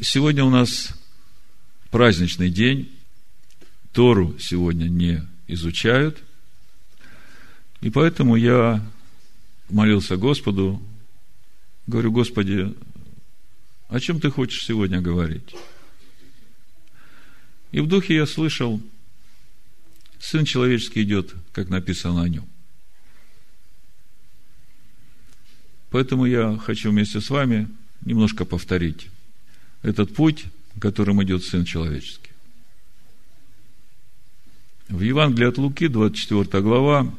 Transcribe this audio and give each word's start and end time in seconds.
Сегодня 0.00 0.44
у 0.44 0.50
нас 0.50 0.94
праздничный 1.90 2.50
день. 2.50 2.96
Тору 3.92 4.38
сегодня 4.38 4.84
не 4.84 5.26
изучают. 5.48 6.22
И 7.80 7.90
поэтому 7.90 8.36
я 8.36 8.84
молился 9.68 10.16
Господу, 10.16 10.80
говорю, 11.88 12.12
Господи, 12.12 12.76
о 13.88 13.98
чем 13.98 14.20
ты 14.20 14.30
хочешь 14.30 14.64
сегодня 14.64 15.00
говорить? 15.00 15.56
И 17.72 17.80
в 17.80 17.88
духе 17.88 18.14
я 18.14 18.26
слышал, 18.26 18.80
Сын 20.20 20.44
человеческий 20.44 21.02
идет, 21.02 21.34
как 21.52 21.70
написано 21.70 22.22
о 22.22 22.28
нем. 22.28 22.48
Поэтому 25.90 26.24
я 26.24 26.56
хочу 26.56 26.90
вместе 26.90 27.20
с 27.20 27.30
вами 27.30 27.68
немножко 28.04 28.44
повторить 28.44 29.08
этот 29.82 30.14
путь, 30.14 30.46
которым 30.80 31.22
идет 31.22 31.44
Сын 31.44 31.64
Человеческий. 31.64 32.30
В 34.88 35.00
Евангелии 35.00 35.48
от 35.48 35.58
Луки, 35.58 35.88
24 35.88 36.62
глава, 36.62 37.12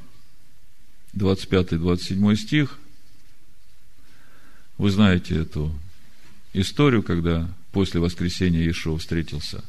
25-27 1.14 2.36
стих, 2.36 2.80
вы 4.78 4.92
знаете 4.92 5.36
эту 5.36 5.78
историю, 6.54 7.04
когда 7.04 7.54
после 7.72 8.00
воскресения 8.00 8.62
Иешуа 8.62 8.98
встретился 8.98 9.64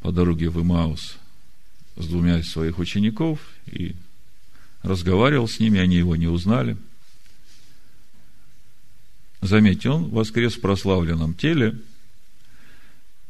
по 0.00 0.12
дороге 0.12 0.50
в 0.50 0.60
Имаус 0.62 1.16
с 1.96 2.06
двумя 2.06 2.38
из 2.38 2.50
своих 2.50 2.78
учеников 2.78 3.40
и 3.66 3.96
разговаривал 4.82 5.48
с 5.48 5.58
ними, 5.58 5.80
они 5.80 5.96
его 5.96 6.16
не 6.16 6.28
узнали– 6.28 6.76
Заметьте, 9.46 9.90
он 9.90 10.08
воскрес 10.10 10.54
в 10.54 10.60
прославленном 10.60 11.32
теле, 11.34 11.78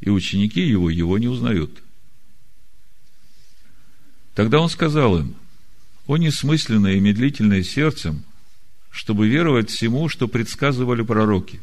и 0.01 0.09
ученики 0.09 0.63
его 0.63 0.89
его 0.89 1.19
не 1.19 1.29
узнают. 1.29 1.83
Тогда 4.35 4.61
он 4.61 4.71
сказал 4.71 5.19
им, 5.19 5.35
о 6.07 6.17
несмысленное 6.17 6.95
и 6.95 7.01
медлительное 7.01 7.63
сердцем, 7.63 8.25
чтобы 8.91 9.29
веровать 9.29 9.69
всему, 9.69 10.09
что 10.09 10.27
предсказывали 10.27 11.03
пророки. 11.03 11.61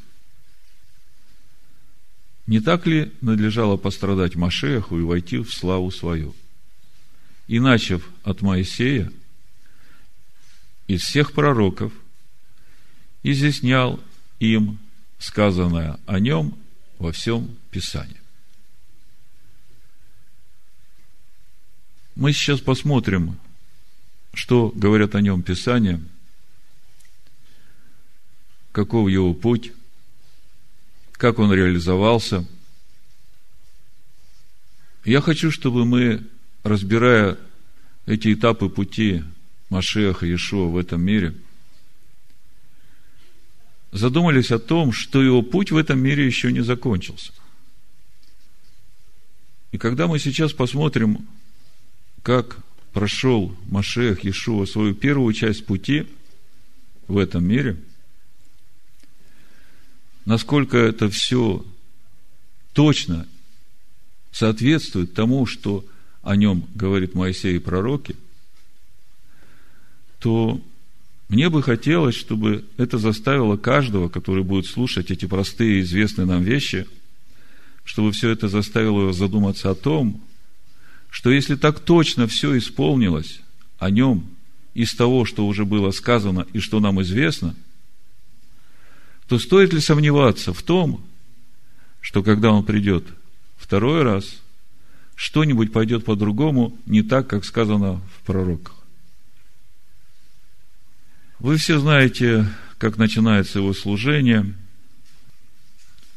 Не 2.45 2.59
так 2.59 2.85
ли 2.85 3.11
надлежало 3.21 3.77
пострадать 3.77 4.35
Машеху 4.35 4.99
и 4.99 5.03
войти 5.03 5.37
в 5.37 5.51
славу 5.51 5.89
свою? 5.89 6.35
И 7.47 7.59
начав 7.59 8.07
от 8.23 8.41
Моисея, 8.41 9.11
из 10.87 11.01
всех 11.01 11.31
пророков, 11.31 11.91
изъяснял 13.23 13.99
им 14.43 14.79
сказанное 15.19 15.99
о 16.05 16.19
нем 16.19 16.57
во 16.99 17.11
всем 17.11 17.55
Писании. 17.71 18.19
Мы 22.15 22.33
сейчас 22.33 22.59
посмотрим, 22.59 23.39
что 24.33 24.69
говорят 24.75 25.15
о 25.15 25.21
нем 25.21 25.41
Писания, 25.41 26.01
каков 28.71 29.09
его 29.09 29.33
путь, 29.33 29.71
как 31.13 31.39
он 31.39 31.51
реализовался. 31.51 32.45
Я 35.05 35.21
хочу, 35.21 35.51
чтобы 35.51 35.85
мы, 35.85 36.23
разбирая 36.63 37.37
эти 38.05 38.33
этапы 38.33 38.69
пути 38.69 39.23
Машеха 39.69 40.25
Иешуа 40.25 40.67
в 40.67 40.77
этом 40.77 41.01
мире– 41.01 41.33
задумались 43.93 44.51
о 44.51 44.59
том, 44.59 44.91
что 44.91 45.21
его 45.21 45.43
путь 45.43 45.71
в 45.71 45.77
этом 45.77 45.99
мире 45.99 46.25
еще 46.25 46.51
не 46.51 46.61
закончился. 46.61 47.31
И 49.71 49.77
когда 49.77 50.07
мы 50.07 50.19
сейчас 50.19 50.51
посмотрим, 50.51 51.27
как 52.23 52.57
прошел 52.91 53.55
Машех 53.69 54.23
Иешуа 54.23 54.65
свою 54.65 54.95
первую 54.95 55.33
часть 55.33 55.65
пути 55.65 56.07
в 57.07 57.17
этом 57.17 57.45
мире, 57.45 57.77
насколько 60.25 60.77
это 60.77 61.09
все 61.09 61.63
точно 62.73 63.27
соответствует 64.31 65.13
тому, 65.13 65.45
что 65.45 65.85
о 66.23 66.35
нем 66.35 66.67
говорит 66.73 67.13
Моисей 67.13 67.57
и 67.57 67.59
пророки, 67.59 68.15
то 70.19 70.59
мне 71.29 71.49
бы 71.49 71.63
хотелось, 71.63 72.15
чтобы 72.15 72.65
это 72.77 72.97
заставило 72.97 73.57
каждого, 73.57 74.09
который 74.09 74.43
будет 74.43 74.65
слушать 74.65 75.11
эти 75.11 75.25
простые, 75.25 75.81
известные 75.81 76.25
нам 76.25 76.43
вещи, 76.43 76.85
чтобы 77.83 78.11
все 78.11 78.29
это 78.29 78.47
заставило 78.47 79.01
его 79.01 79.13
задуматься 79.13 79.71
о 79.71 79.75
том, 79.75 80.21
что 81.09 81.31
если 81.31 81.55
так 81.55 81.79
точно 81.79 82.27
все 82.27 82.57
исполнилось 82.57 83.41
о 83.77 83.89
нем 83.89 84.25
из 84.73 84.93
того, 84.93 85.25
что 85.25 85.45
уже 85.45 85.65
было 85.65 85.91
сказано 85.91 86.47
и 86.53 86.59
что 86.59 86.79
нам 86.79 87.01
известно, 87.01 87.55
то 89.27 89.39
стоит 89.39 89.73
ли 89.73 89.79
сомневаться 89.79 90.53
в 90.53 90.61
том, 90.63 91.03
что 92.01 92.23
когда 92.23 92.51
он 92.51 92.65
придет 92.65 93.05
второй 93.57 94.03
раз, 94.03 94.41
что-нибудь 95.15 95.71
пойдет 95.71 96.05
по-другому, 96.05 96.77
не 96.85 97.01
так, 97.01 97.27
как 97.27 97.45
сказано 97.45 98.01
в 98.17 98.25
пророках. 98.25 98.82
Вы 101.43 101.57
все 101.57 101.77
знаете, 101.77 102.47
как 102.77 102.95
начинается 102.95 103.59
его 103.59 103.73
служение. 103.73 104.53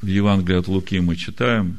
В 0.00 0.06
Евангелии 0.06 0.56
от 0.56 0.68
Луки 0.68 1.00
мы 1.00 1.16
читаем, 1.16 1.78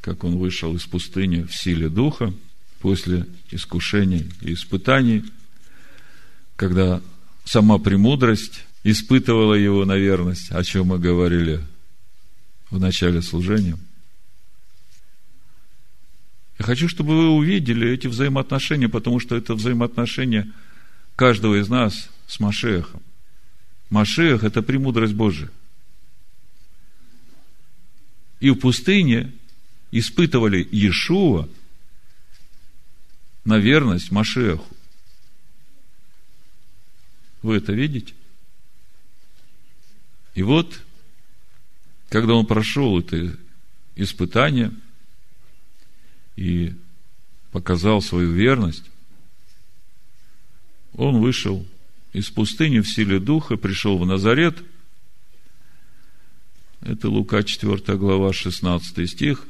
как 0.00 0.24
он 0.24 0.38
вышел 0.38 0.74
из 0.74 0.86
пустыни 0.86 1.44
в 1.44 1.54
силе 1.54 1.88
Духа 1.88 2.34
после 2.80 3.26
искушений 3.52 4.28
и 4.40 4.54
испытаний, 4.54 5.22
когда 6.56 7.00
сама 7.44 7.78
премудрость 7.78 8.64
испытывала 8.82 9.54
его 9.54 9.84
на 9.84 9.96
верность, 9.96 10.50
о 10.50 10.64
чем 10.64 10.88
мы 10.88 10.98
говорили 10.98 11.60
в 12.70 12.80
начале 12.80 13.22
служения. 13.22 13.78
Я 16.58 16.64
хочу, 16.64 16.88
чтобы 16.88 17.16
вы 17.16 17.28
увидели 17.28 17.88
эти 17.88 18.08
взаимоотношения, 18.08 18.88
потому 18.88 19.20
что 19.20 19.36
это 19.36 19.54
взаимоотношения 19.54 20.50
каждого 21.14 21.60
из 21.60 21.68
нас– 21.68 22.10
с 22.30 22.38
Машехом. 22.38 23.02
Машех– 23.90 24.44
это 24.44 24.62
премудрость 24.62 25.14
Божия. 25.14 25.50
И 28.38 28.50
в 28.50 28.54
пустыне 28.54 29.32
испытывали 29.90 30.66
Иешуа 30.70 31.48
на 33.44 33.58
верность 33.58 34.12
Машеху. 34.12 34.64
Вы 37.42 37.56
это 37.56 37.72
видите? 37.72 38.14
И 40.36 40.44
вот, 40.44 40.80
когда 42.10 42.34
он 42.34 42.46
прошел 42.46 43.00
это 43.00 43.36
испытание 43.96 44.70
и 46.36 46.76
показал 47.50 48.00
свою 48.00 48.30
верность, 48.30 48.84
он 50.94 51.20
вышел 51.20 51.66
из 52.12 52.30
пустыни 52.30 52.80
в 52.80 52.88
силе 52.88 53.20
духа, 53.20 53.56
пришел 53.56 53.98
в 53.98 54.06
Назарет. 54.06 54.62
Это 56.80 57.08
Лука 57.08 57.42
4 57.42 57.96
глава, 57.98 58.32
16 58.32 59.10
стих, 59.10 59.46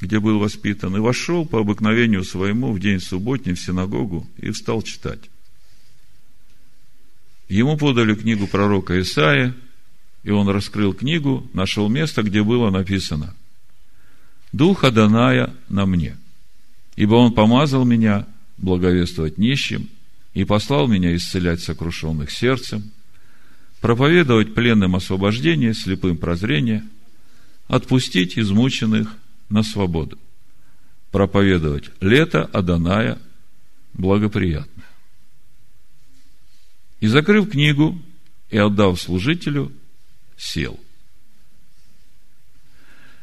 где 0.00 0.18
был 0.18 0.38
воспитан. 0.38 0.96
И 0.96 1.00
вошел 1.00 1.46
по 1.46 1.60
обыкновению 1.60 2.24
своему 2.24 2.72
в 2.72 2.80
день 2.80 3.00
субботний 3.00 3.54
в 3.54 3.60
синагогу 3.60 4.26
и 4.38 4.50
встал 4.50 4.82
читать. 4.82 5.30
Ему 7.48 7.76
подали 7.76 8.14
книгу 8.14 8.46
пророка 8.46 8.98
Исаия, 9.00 9.54
и 10.22 10.30
он 10.30 10.48
раскрыл 10.48 10.94
книгу, 10.94 11.48
нашел 11.52 11.88
место, 11.90 12.22
где 12.22 12.42
было 12.42 12.70
написано 12.70 13.34
«Дух 14.52 14.84
Аданая 14.84 15.54
на 15.68 15.84
мне, 15.84 16.16
ибо 16.96 17.14
он 17.14 17.34
помазал 17.34 17.84
меня 17.84 18.26
благовествовать 18.56 19.36
нищим, 19.36 19.90
и 20.34 20.44
послал 20.44 20.88
меня 20.88 21.14
исцелять 21.14 21.62
сокрушенных 21.62 22.30
сердцем, 22.30 22.90
проповедовать 23.80 24.54
пленным 24.54 24.96
освобождение, 24.96 25.74
слепым 25.74 26.16
прозрение, 26.16 26.84
отпустить 27.68 28.36
измученных 28.38 29.16
на 29.48 29.62
свободу, 29.62 30.18
проповедовать 31.12 31.90
лето 32.00 32.44
Аданая 32.52 33.18
благоприятное. 33.92 34.86
И, 37.00 37.06
закрыв 37.06 37.50
книгу 37.50 38.00
и 38.50 38.58
отдав 38.58 39.00
служителю, 39.00 39.72
сел. 40.36 40.80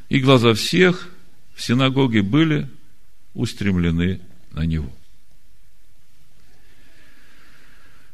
И 0.08 0.20
глаза 0.20 0.54
всех 0.54 1.10
в 1.56 1.62
синагоге 1.62 2.22
были 2.22 2.70
устремлены 3.34 4.22
на 4.52 4.66
него. 4.66 4.92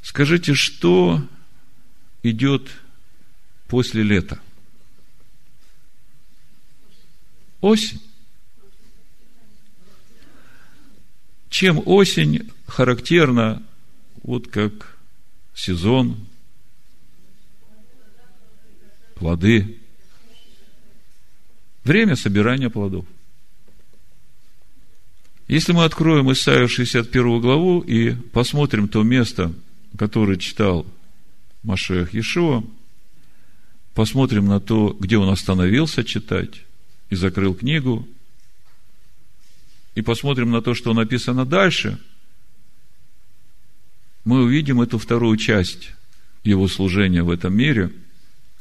Скажите, 0.02 0.54
что 0.54 1.22
идет 2.24 2.70
после 3.68 4.04
лета? 4.04 4.42
осень. 7.62 8.02
Чем 11.50 11.82
осень 11.86 12.52
характерна, 12.68 13.64
вот 14.24 14.48
как 14.48 14.98
сезон, 15.56 16.18
плоды, 19.16 19.78
время 21.84 22.16
собирания 22.16 22.70
плодов. 22.70 23.06
Если 25.48 25.72
мы 25.72 25.86
откроем 25.86 26.32
Исаию 26.34 26.68
61 26.68 27.40
главу 27.40 27.80
и 27.80 28.12
посмотрим 28.14 28.90
то 28.90 29.02
место, 29.04 29.54
которое 29.98 30.38
читал 30.38 30.86
Машех 31.64 32.14
Иешуа, 32.14 32.64
посмотрим 33.94 34.46
на 34.46 34.60
то, 34.60 34.96
где 35.00 35.18
он 35.18 35.30
остановился 35.30 36.04
читать 36.04 36.64
и 37.10 37.16
закрыл 37.16 37.54
книгу, 37.54 38.08
и 39.96 40.02
посмотрим 40.02 40.52
на 40.52 40.62
то, 40.62 40.74
что 40.74 40.94
написано 40.94 41.46
дальше, 41.46 42.00
мы 44.24 44.44
увидим 44.44 44.82
эту 44.82 44.98
вторую 44.98 45.38
часть 45.38 45.92
его 46.44 46.68
служения 46.68 47.24
в 47.24 47.30
этом 47.30 47.56
мире, 47.56 47.92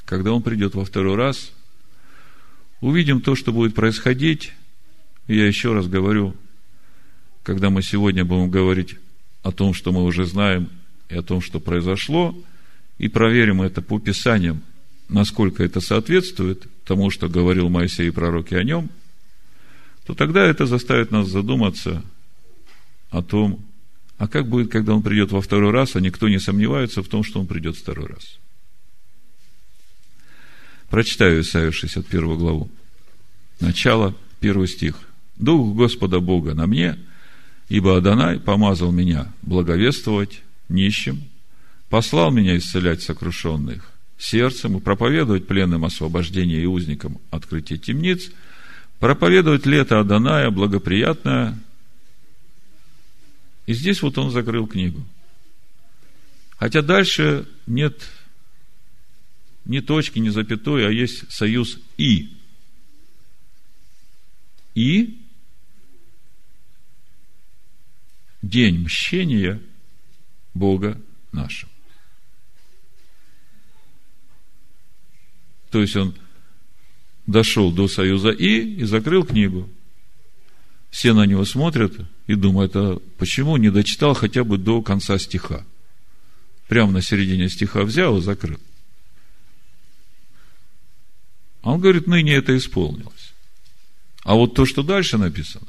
когда 0.05 0.32
он 0.32 0.43
придет 0.43 0.75
во 0.75 0.84
второй 0.84 1.17
раз, 1.17 1.52
увидим 2.81 3.20
то, 3.20 3.34
что 3.34 3.52
будет 3.52 3.75
происходить, 3.75 4.52
и 5.26 5.37
я 5.37 5.46
еще 5.46 5.75
раз 5.75 5.88
говорю, 5.88 6.34
когда 7.43 7.69
мы 7.70 7.82
сегодня 7.82 8.25
будем 8.25 8.50
говорить 8.50 8.96
о 9.43 9.52
том, 9.52 9.75
что 9.75 9.93
мы 9.93 10.05
уже 10.05 10.25
знаем, 10.25 10.70
и 11.08 11.14
о 11.14 11.23
том, 11.23 11.41
что 11.41 11.61
произошло, 11.61 12.37
и 12.99 13.08
проверим 13.08 13.62
это 13.62 13.82
по 13.82 13.99
Писаниям, 13.99 14.62
насколько 15.08 15.62
это 15.62 15.81
соответствует 15.81 16.67
тому, 16.85 17.11
что 17.11 17.29
говорил 17.29 17.69
Моисей 17.69 18.08
и 18.08 18.12
пророки 18.12 18.55
о 18.55 18.62
нем, 18.62 18.91
то 20.06 20.14
тогда 20.14 20.44
это 20.44 20.67
заставит 20.67 21.11
нас 21.11 21.29
задуматься 21.29 22.03
о 23.11 23.23
том, 23.23 23.64
а 24.19 24.29
как 24.29 24.49
будет, 24.49 24.70
когда 24.70 24.94
он 24.94 25.03
придет 25.03 25.31
во 25.32 25.41
второй 25.41 25.73
раз, 25.73 25.97
а 25.97 26.00
никто 26.00 26.29
не 26.29 26.38
сомневается 26.38 27.03
в 27.03 27.09
том, 27.09 27.23
что 27.23 27.41
он 27.41 27.47
придет 27.47 27.76
второй 27.76 28.06
раз. 28.06 28.38
Прочитаю 30.88 31.43
Исаию 31.43 31.73
61 31.73 32.38
главу. 32.38 32.70
Начало, 33.61 34.14
первый 34.41 34.69
стих. 34.69 34.97
«Дух 35.37 35.76
Господа 35.76 36.20
Бога 36.20 36.55
на 36.55 36.67
мне, 36.67 36.99
ибо 37.69 37.97
Адонай 37.97 38.38
помазал 38.38 38.93
меня 38.93 39.32
благовествовать 39.43 40.43
нищим, 40.68 41.24
послал 41.88 42.30
меня 42.30 42.56
исцелять 42.56 43.02
сокрушенных, 43.02 43.92
сердцем 44.18 44.76
и 44.76 44.80
проповедовать 44.80 45.46
пленным 45.46 45.84
освобождение 45.84 46.62
и 46.62 46.66
узникам 46.66 47.20
открытие 47.30 47.78
темниц, 47.78 48.30
проповедовать 48.98 49.66
лето 49.66 50.00
Аданая, 50.00 50.50
благоприятное. 50.50 51.58
И 53.66 53.74
здесь 53.74 54.02
вот 54.02 54.16
он 54.18 54.30
закрыл 54.30 54.66
книгу. 54.66 55.04
Хотя 56.58 56.82
дальше 56.82 57.46
нет 57.66 58.08
ни 59.66 59.80
точки, 59.80 60.18
ни 60.18 60.28
запятой, 60.30 60.86
а 60.86 60.90
есть 60.90 61.30
союз 61.30 61.78
«и». 61.98 62.32
И 64.74 65.18
день 68.42 68.80
мщения 68.80 69.60
Бога 70.56 71.00
нашего. 71.32 71.70
То 75.70 75.81
есть 75.81 75.97
он 75.97 76.14
дошел 77.26 77.73
до 77.73 77.88
союза 77.88 78.31
И 78.31 78.76
и 78.76 78.85
закрыл 78.85 79.25
книгу. 79.25 79.69
Все 80.91 81.12
на 81.12 81.26
него 81.26 81.44
смотрят 81.44 81.93
и 82.26 82.35
думают, 82.35 82.73
а 82.75 82.99
почему 83.19 83.56
не 83.56 83.70
дочитал 83.70 84.14
хотя 84.14 84.44
бы 84.44 84.56
до 84.56 84.81
конца 84.81 85.19
стиха? 85.19 85.64
Прямо 86.69 86.93
на 86.93 87.02
середине 87.02 87.49
стиха 87.49 87.82
взял 87.82 88.17
и 88.17 88.23
закрыл. 88.23 88.59
А 91.62 91.73
он 91.73 91.81
говорит, 91.81 92.06
ныне 92.06 92.35
это 92.35 92.56
исполнилось. 92.56 93.35
А 94.23 94.35
вот 94.35 94.55
то, 94.55 94.64
что 94.64 94.82
дальше 94.82 95.19
написано, 95.19 95.67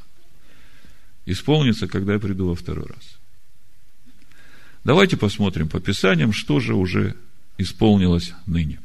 исполнится, 1.26 1.88
когда 1.88 2.14
я 2.14 2.20
приду 2.20 2.48
во 2.48 2.56
второй 2.56 2.86
раз. 2.86 3.18
Давайте 4.88 5.18
посмотрим 5.18 5.68
по 5.68 5.82
Писаниям, 5.82 6.32
что 6.32 6.62
же 6.62 6.74
уже 6.74 7.18
исполнилось 7.58 8.32
ныне. 8.46 8.80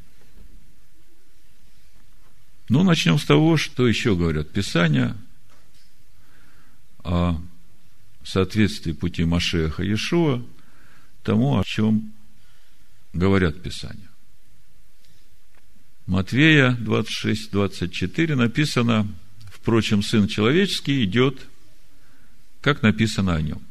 Ну, 2.69 2.83
начнем 2.83 3.21
с 3.21 3.25
того, 3.25 3.57
что 3.57 3.87
еще 3.87 4.17
говорят 4.17 4.51
Писания 4.51 5.17
о 7.05 7.41
соответствии 8.25 8.91
пути 8.91 9.25
Машеха 9.25 9.85
Иешуа 9.85 10.43
тому, 11.23 11.61
о 11.61 11.63
чем 11.63 12.13
говорят 13.13 13.63
Писания. 13.63 14.11
Матвея 16.07 16.73
26, 16.81 17.53
24 17.53 18.35
написано, 18.35 19.07
впрочем, 19.53 20.03
Сын 20.03 20.27
Человеческий 20.27 21.05
идет, 21.05 21.47
как 22.61 22.83
написано 22.83 23.37
о 23.37 23.41
нем. 23.41 23.63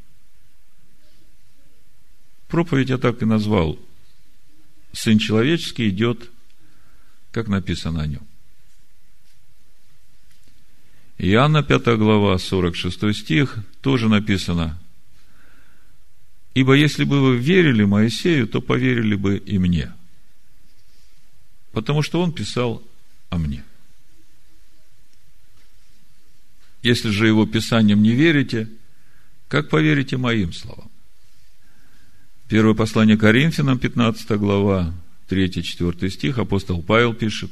Проповедь 2.51 2.89
я 2.89 2.97
так 2.97 3.21
и 3.21 3.25
назвал. 3.25 3.79
Сын 4.91 5.17
Человеческий 5.17 5.87
идет, 5.87 6.29
как 7.31 7.47
написано 7.47 8.01
о 8.01 8.07
нем. 8.07 8.27
Иоанна 11.17 11.63
5 11.63 11.97
глава, 11.97 12.37
46 12.37 13.15
стих, 13.15 13.57
тоже 13.79 14.09
написано, 14.09 14.77
«Ибо 16.53 16.73
если 16.73 17.05
бы 17.05 17.21
вы 17.21 17.37
верили 17.37 17.85
Моисею, 17.85 18.49
то 18.49 18.59
поверили 18.59 19.15
бы 19.15 19.37
и 19.37 19.57
мне, 19.57 19.93
потому 21.71 22.01
что 22.01 22.21
он 22.21 22.33
писал 22.33 22.83
о 23.29 23.37
мне». 23.37 23.63
Если 26.81 27.11
же 27.11 27.27
его 27.27 27.45
писанием 27.45 28.03
не 28.03 28.11
верите, 28.11 28.67
как 29.47 29.69
поверите 29.69 30.17
моим 30.17 30.51
словам? 30.51 30.90
Первое 32.51 32.73
послание 32.73 33.15
Коринфянам, 33.15 33.79
15 33.79 34.31
глава, 34.31 34.93
3-4 35.29 36.09
стих, 36.09 36.37
апостол 36.37 36.83
Павел 36.83 37.13
пишет, 37.13 37.49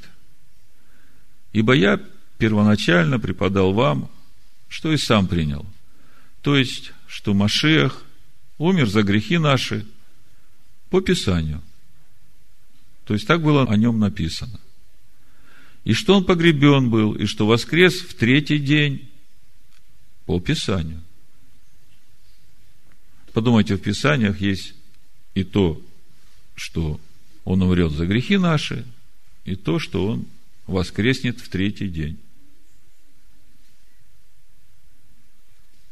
«Ибо 1.54 1.72
я 1.72 2.02
первоначально 2.38 3.18
преподал 3.18 3.72
вам, 3.72 4.12
что 4.68 4.92
и 4.92 4.98
сам 4.98 5.28
принял. 5.28 5.66
То 6.42 6.58
есть, 6.58 6.92
что 7.08 7.34
Машех 7.34 8.04
умер 8.58 8.90
за 8.90 9.04
грехи 9.04 9.38
наши 9.38 9.86
по 10.90 11.00
Писанию. 11.00 11.62
То 13.06 13.14
есть, 13.14 13.26
так 13.26 13.42
было 13.42 13.64
о 13.64 13.78
нем 13.78 14.00
написано. 14.00 14.60
И 15.86 15.94
что 15.94 16.18
он 16.18 16.26
погребен 16.26 16.90
был, 16.90 17.14
и 17.14 17.26
что 17.26 17.48
воскрес 17.48 18.02
в 18.02 18.16
третий 18.16 18.60
день 18.60 19.10
по 20.26 20.42
Писанию. 20.42 21.02
Подумайте, 23.32 23.78
в 23.78 23.82
Писаниях 23.82 24.42
есть 24.42 24.74
и 25.40 25.44
то, 25.44 25.82
что 26.56 27.00
он 27.46 27.62
умрет 27.62 27.94
за 27.94 28.06
грехи 28.06 28.38
наши, 28.38 28.86
и 29.46 29.56
то, 29.56 29.80
что 29.80 30.06
он 30.06 30.26
воскреснет 30.68 31.40
в 31.40 31.48
третий 31.48 31.88
день. 31.88 32.20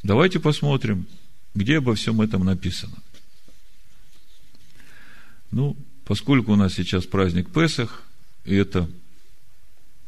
Давайте 0.03 0.39
посмотрим, 0.39 1.07
где 1.55 1.77
обо 1.77 1.95
всем 1.95 2.21
этом 2.21 2.43
написано. 2.43 2.97
Ну, 5.51 5.77
поскольку 6.03 6.51
у 6.51 6.55
нас 6.57 6.73
сейчас 6.73 7.05
праздник 7.05 7.49
Песах, 7.49 8.03
и 8.43 8.53
это 8.53 8.89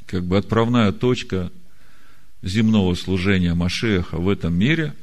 как 0.05 0.25
бы 0.25 0.37
отправная 0.37 0.91
точка 0.91 1.49
земного 2.41 2.93
служения 2.95 3.53
Машеха 3.53 4.17
в 4.17 4.27
этом 4.27 4.53
мире, 4.53 4.93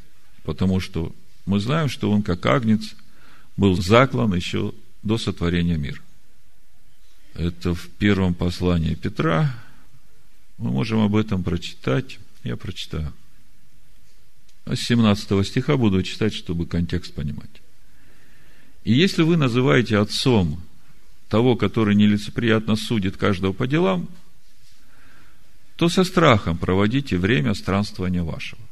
потому 0.44 0.78
что 0.80 1.14
мы 1.46 1.58
знаем, 1.58 1.88
что 1.88 2.10
он 2.10 2.22
как 2.22 2.44
агнец 2.44 2.94
был 3.56 3.80
заклан 3.80 4.34
еще 4.34 4.72
до 5.02 5.18
сотворения 5.18 5.76
мира. 5.76 6.00
Это 7.34 7.74
в 7.74 7.88
первом 7.88 8.34
послании 8.34 8.94
Петра. 8.94 9.54
Мы 10.58 10.70
можем 10.70 11.00
об 11.00 11.14
этом 11.16 11.42
прочитать. 11.42 12.18
Я 12.44 12.56
прочитаю. 12.56 13.12
А 14.64 14.74
с 14.74 14.80
17 14.80 15.46
стиха 15.46 15.76
буду 15.76 16.02
читать, 16.02 16.34
чтобы 16.34 16.66
контекст 16.66 17.14
понимать. 17.14 17.62
И 18.84 18.92
если 18.92 19.22
вы 19.22 19.36
называете 19.36 19.98
отцом 19.98 20.60
того, 21.28 21.56
который 21.56 21.94
нелицеприятно 21.94 22.76
судит 22.76 23.16
каждого 23.16 23.52
по 23.52 23.66
делам, 23.66 24.08
то 25.76 25.88
со 25.88 26.04
страхом 26.04 26.56
проводите 26.56 27.18
время 27.18 27.54
странствования 27.54 28.22
вашего. 28.22 28.62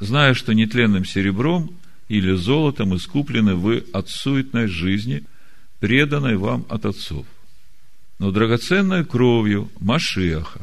Зная, 0.00 0.34
что 0.34 0.52
нетленным 0.52 1.04
серебром 1.04 1.74
или 2.08 2.34
золотом 2.34 2.96
искуплены 2.96 3.54
вы 3.54 3.86
от 3.92 4.08
суетной 4.08 4.66
жизни, 4.66 5.24
преданной 5.80 6.36
вам 6.36 6.66
от 6.68 6.84
отцов, 6.84 7.26
но 8.18 8.30
драгоценной 8.30 9.04
кровью 9.04 9.70
Машиаха, 9.80 10.60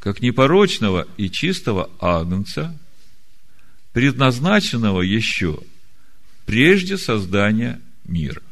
как 0.00 0.20
непорочного 0.20 1.06
и 1.16 1.30
чистого 1.30 1.90
агнца, 2.00 2.76
предназначенного 3.92 5.02
еще 5.02 5.58
прежде 6.46 6.98
создания 6.98 7.80
мира, 8.04 8.42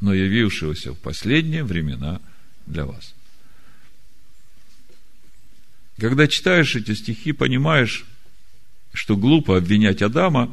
но 0.00 0.12
явившегося 0.12 0.92
в 0.92 0.98
последние 0.98 1.64
времена 1.64 2.20
для 2.66 2.86
вас. 2.86 3.14
Когда 5.98 6.26
читаешь 6.26 6.74
эти 6.74 6.94
стихи, 6.94 7.32
понимаешь, 7.32 8.04
что 8.94 9.16
глупо 9.16 9.58
обвинять 9.58 10.00
Адама 10.00 10.50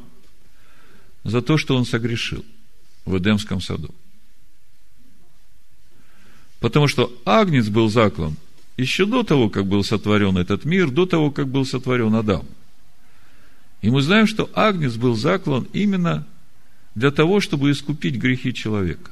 за 1.23 1.41
то, 1.41 1.57
что 1.57 1.77
он 1.77 1.85
согрешил 1.85 2.43
в 3.05 3.17
Эдемском 3.17 3.61
саду. 3.61 3.93
Потому 6.59 6.87
что 6.87 7.15
Агнец 7.23 7.69
был 7.69 7.87
заклан 7.89 8.35
еще 8.77 9.05
до 9.05 9.23
того, 9.23 9.49
как 9.49 9.67
был 9.67 9.83
сотворен 9.83 10.37
этот 10.37 10.65
мир, 10.65 10.89
до 10.89 11.05
того, 11.05 11.29
как 11.31 11.47
был 11.47 11.65
сотворен 11.65 12.15
Адам. 12.15 12.45
И 13.81 13.89
мы 13.89 14.01
знаем, 14.01 14.25
что 14.25 14.49
Агнец 14.53 14.95
был 14.95 15.15
заклан 15.15 15.67
именно 15.71 16.27
для 16.95 17.11
того, 17.11 17.39
чтобы 17.41 17.71
искупить 17.71 18.15
грехи 18.15 18.53
человека. 18.53 19.11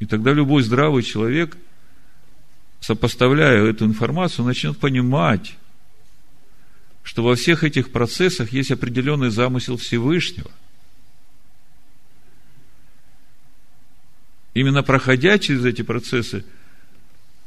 И 0.00 0.06
тогда 0.06 0.32
любой 0.32 0.62
здравый 0.62 1.02
человек, 1.02 1.56
сопоставляя 2.80 3.64
эту 3.64 3.84
информацию, 3.84 4.44
начнет 4.44 4.78
понимать, 4.78 5.56
что 7.02 7.22
во 7.22 7.34
всех 7.34 7.64
этих 7.64 7.90
процессах 7.90 8.52
есть 8.52 8.70
определенный 8.70 9.30
замысел 9.30 9.76
Всевышнего– 9.76 10.50
Именно 14.58 14.82
проходя 14.82 15.38
через 15.38 15.64
эти 15.64 15.82
процессы, 15.82 16.44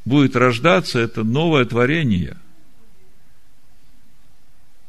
будет 0.06 0.38
рождаться 0.38 0.98
это 0.98 1.26
новое 1.26 1.66
творение. 1.66 2.38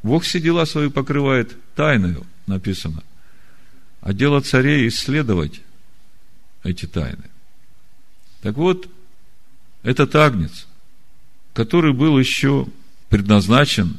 Бог 0.04 0.22
все 0.22 0.38
дела 0.38 0.64
свои 0.64 0.88
покрывает 0.88 1.56
тайною, 1.74 2.24
написано. 2.46 3.02
А 4.02 4.12
дело 4.12 4.40
царей 4.40 4.86
исследовать 4.86 5.62
эти 6.62 6.86
тайны. 6.86 7.24
Так 8.40 8.54
вот, 8.54 8.88
этот 9.82 10.14
агнец, 10.14 10.66
который 11.52 11.92
был 11.92 12.18
еще 12.18 12.66
предназначен 13.08 13.98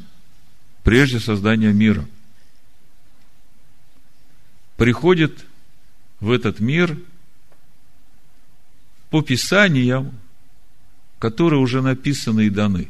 прежде 0.83 1.19
создания 1.19 1.71
мира, 1.71 2.07
приходит 4.77 5.45
в 6.19 6.31
этот 6.31 6.59
мир– 6.59 6.97
по 9.13 9.21
Писаниям, 9.21 10.19
которые 11.19 11.59
уже 11.59 11.83
написаны 11.83 12.47
и 12.47 12.49
даны. 12.49 12.87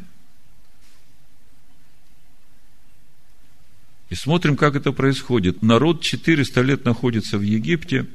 И 4.09 4.15
смотрим, 4.15 4.55
как 4.55 4.77
это 4.77 4.93
происходит. 4.93 5.61
Народ 5.61 5.99
400 5.99 6.61
лет 6.61 6.85
находится 6.85 7.37
в 7.37 7.41
Египте, 7.41 8.07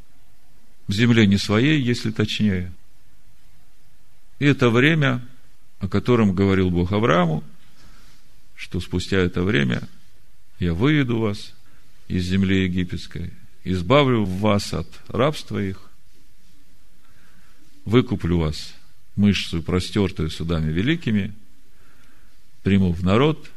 в 0.87 0.93
земле 0.95 1.27
не 1.27 1.37
своей, 1.37 1.83
если 1.83 2.11
точнее. 2.11 2.73
И 4.39 4.45
это 4.45 4.71
время, 4.71 5.27
о 5.81 5.89
котором 5.89 6.35
говорил 6.35 6.71
Бог 6.71 6.93
Аврааму, 6.93 7.43
что 8.55 8.81
спустя 8.81 9.19
это 9.19 9.43
время 9.43 9.89
я 10.59 10.75
выведу 10.75 11.19
вас 11.19 11.55
из 12.09 12.25
земли 12.25 12.65
египетской, 12.65 13.33
избавлю 13.65 14.25
вас 14.25 14.73
от 14.75 14.89
рабства 15.09 15.59
их, 15.59 15.91
выкуплю 17.85 18.39
вас 18.39 18.75
мышцу, 19.17 19.63
простертую 19.63 20.31
судами 20.31 20.73
великими, 20.73 21.35
приму 22.63 22.93
в 22.93 23.05
народ, 23.05 23.51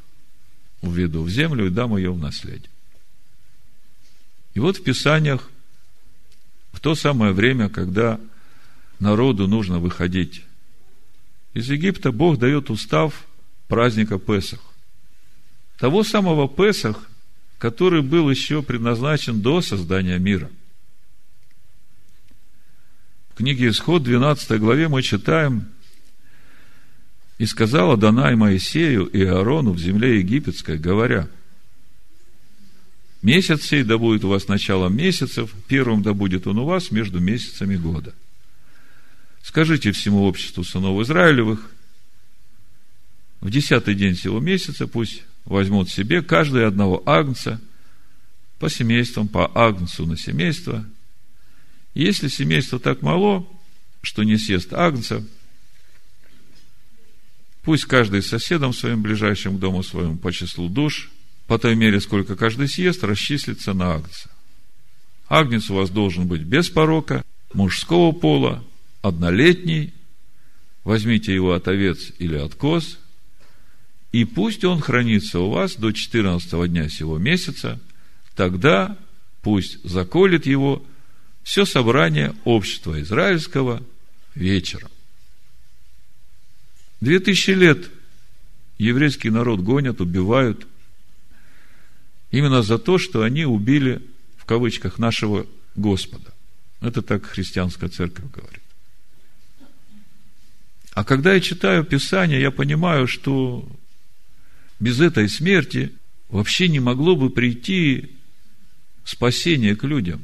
уведу 0.82 1.24
в 1.24 1.30
землю 1.30 1.68
и 1.68 1.70
дам 1.70 1.96
ее 1.96 2.12
в 2.12 2.18
наследие. 2.18 2.70
И 4.54 4.60
вот 4.60 4.78
в 4.78 4.84
Писаниях, 4.84 5.50
в 6.72 6.80
то 6.80 6.96
самое 6.96 7.34
время, 7.34 7.70
когда 7.70 8.20
народу 9.00 9.48
нужно 9.48 9.80
выходить 9.80 10.44
из 11.54 11.70
Египта, 11.70 12.12
Бог 12.12 12.38
дает 12.38 12.70
устав 12.70 13.26
праздника 13.68 14.20
Песах. 14.20 14.60
Того 15.78 16.04
самого 16.04 16.48
Песах, 16.48 17.10
который 17.58 18.02
был 18.02 18.30
еще 18.30 18.62
предназначен 18.62 19.42
до 19.42 19.62
создания 19.62 20.18
мира– 20.18 20.50
в 23.32 23.38
книге 23.38 23.70
Исход, 23.70 24.04
12 24.04 24.60
главе, 24.60 24.90
мы 24.90 25.02
читаем, 25.02 25.70
«И 27.38 27.46
сказала 27.46 27.96
Данай 27.96 28.36
Моисею 28.36 29.06
и 29.06 29.24
Аарону 29.24 29.72
в 29.72 29.80
земле 29.80 30.20
египетской, 30.20 30.78
говоря, 30.78 31.28
Месяц 33.22 33.66
сей 33.66 33.84
да 33.84 34.00
будет 34.00 34.26
у 34.26 34.30
вас 34.30 34.48
началом 34.48 34.98
месяцев, 34.98 35.54
первым 35.68 36.02
да 36.02 36.14
будет 36.14 36.48
он 36.48 36.58
у 36.58 36.66
вас 36.66 36.90
между 36.90 37.20
месяцами 37.20 37.76
года. 37.76 38.16
Скажите 39.44 39.92
всему 39.92 40.24
обществу 40.24 40.64
сынов 40.64 41.02
Израилевых, 41.02 41.72
в 43.40 43.50
десятый 43.50 43.96
день 43.96 44.16
сего 44.16 44.40
месяца 44.40 44.88
пусть 44.88 45.24
возьмут 45.46 45.90
себе 45.90 46.22
каждый 46.22 46.68
одного 46.68 47.02
агнца 47.06 47.60
по 48.60 48.70
семействам, 48.70 49.28
по 49.28 49.52
агнцу 49.56 50.06
на 50.06 50.18
семейство– 50.18 50.86
если 51.94 52.30
семейство 52.30 52.80
так 52.80 53.02
мало, 53.02 53.46
что 54.02 54.24
не 54.24 54.38
съест 54.38 54.74
агнца, 54.74 55.26
пусть 57.64 57.86
каждый 57.86 58.24
соседом 58.24 58.74
своим, 58.74 59.02
ближайшим 59.02 59.58
к 59.58 59.60
дому 59.60 59.84
своему 59.84 60.18
по 60.18 60.32
числу 60.32 60.70
душ, 60.70 61.12
по 61.48 61.60
той 61.60 61.76
мере, 61.76 62.00
сколько 62.00 62.36
каждый 62.36 62.70
съест, 62.70 63.04
расчислится 63.04 63.74
на 63.74 63.96
агнца. 63.96 64.30
Агнец 65.28 65.70
у 65.70 65.76
вас 65.76 65.90
должен 65.90 66.28
быть 66.28 66.42
без 66.42 66.70
порока, 66.70 67.24
мужского 67.54 68.14
пола, 68.14 68.64
однолетний, 69.02 69.94
возьмите 70.84 71.34
его 71.34 71.54
от 71.54 71.68
овец 71.68 72.12
или 72.20 72.36
от 72.36 72.56
коз, 72.56 73.00
и 74.12 74.26
пусть 74.26 74.64
он 74.64 74.82
хранится 74.82 75.40
у 75.40 75.50
вас 75.50 75.76
до 75.76 75.92
14 75.92 76.70
дня 76.70 76.90
сего 76.90 77.18
месяца, 77.18 77.80
тогда 78.36 78.98
пусть 79.42 79.84
заколет 79.84 80.46
его 80.46 80.86
все 81.44 81.66
собрание 81.66 82.36
общества 82.44 83.02
израильского 83.02 83.84
вечером. 84.36 84.90
Две 87.00 87.20
тысячи 87.20 87.52
лет 87.52 87.90
еврейский 88.78 89.30
народ 89.30 89.62
гонят, 89.62 90.02
убивают 90.02 90.68
именно 92.32 92.62
за 92.62 92.78
то, 92.78 92.98
что 92.98 93.24
они 93.24 93.46
убили, 93.46 94.02
в 94.38 94.46
кавычках, 94.46 95.00
нашего 95.00 95.48
Господа. 95.76 96.34
Это 96.80 97.02
так 97.02 97.26
христианская 97.26 97.90
церковь 97.90 98.32
говорит. 98.32 98.61
А 100.94 101.04
когда 101.04 101.34
я 101.34 101.40
читаю 101.40 101.84
Писание, 101.84 102.42
я 102.42 102.52
понимаю, 102.52 103.08
что 103.08 103.68
без 104.80 105.00
этой 105.00 105.30
смерти 105.30 105.94
вообще 106.30 106.68
не 106.68 106.80
могло 106.80 107.16
бы 107.16 107.30
прийти 107.30 108.12
спасение 109.04 109.76
к 109.76 109.84
людям 109.84 110.22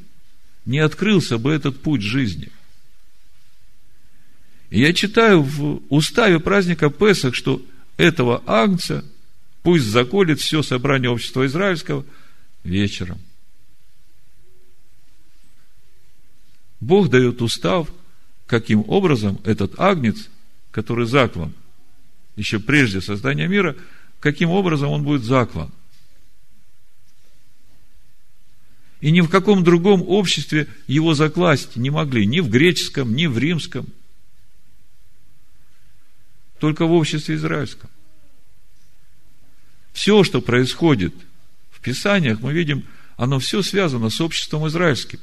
не 0.68 0.80
открылся 0.80 1.38
бы 1.38 1.50
этот 1.50 1.80
путь 1.80 2.02
жизни. 2.02 2.50
И 4.68 4.80
я 4.80 4.92
читаю 4.92 5.42
в 5.42 5.80
уставе 5.88 6.40
праздника 6.40 6.90
Песах, 6.90 7.34
что 7.34 7.62
этого 7.96 8.42
агнца 8.44 9.02
пусть 9.62 9.86
заколет 9.86 10.40
все 10.40 10.62
собрание 10.62 11.08
общества 11.08 11.46
израильского 11.46 12.04
вечером. 12.64 13.18
Бог 16.80 17.08
дает 17.08 17.40
устав, 17.40 17.88
каким 18.46 18.84
образом 18.88 19.40
этот 19.44 19.80
агнец, 19.80 20.28
который 20.70 21.06
заклан, 21.06 21.52
еще 22.36 22.60
прежде 22.60 23.00
создания 23.00 23.48
мира, 23.48 23.76
каким 24.20 24.50
образом 24.50 24.90
он 24.90 25.02
будет 25.02 25.22
заклан. 25.22 25.70
И 29.00 29.10
ни 29.12 29.20
в 29.20 29.28
каком 29.28 29.62
другом 29.62 30.02
обществе 30.02 30.66
его 30.86 31.14
закласть 31.14 31.76
не 31.76 31.90
могли, 31.90 32.26
ни 32.26 32.40
в 32.40 32.50
греческом, 32.50 33.14
ни 33.14 33.26
в 33.26 33.38
римском. 33.38 33.86
Только 36.58 36.84
в 36.84 36.92
обществе 36.92 37.36
израильском. 37.36 37.88
Все, 39.92 40.24
что 40.24 40.40
происходит 40.40 41.14
в 41.70 41.80
Писаниях, 41.80 42.40
мы 42.40 42.52
видим, 42.52 42.84
оно 43.16 43.38
все 43.38 43.62
связано 43.62 44.10
с 44.10 44.20
обществом 44.20 44.66
израильским. 44.66 45.20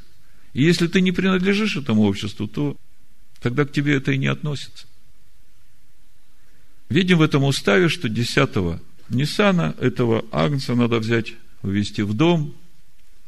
И 0.54 0.64
если 0.64 0.88
ты 0.88 1.02
не 1.02 1.12
принадлежишь 1.12 1.76
этому 1.76 2.04
обществу, 2.04 2.48
то 2.48 2.78
тогда 3.42 3.66
к 3.66 3.74
тебе 3.74 3.96
это 3.96 4.14
и 4.14 4.18
не 4.18 4.28
относится. 4.28 4.88
Видим 6.90 7.18
в 7.18 7.22
этом 7.22 7.44
уставе, 7.44 7.90
что 7.90 8.10
10 8.10 8.82
Ниссана 9.10 9.76
этого 9.80 10.26
агнца 10.32 10.76
надо 10.76 11.00
взять, 11.00 11.34
увести 11.62 12.02
в 12.04 12.14
дом, 12.14 12.54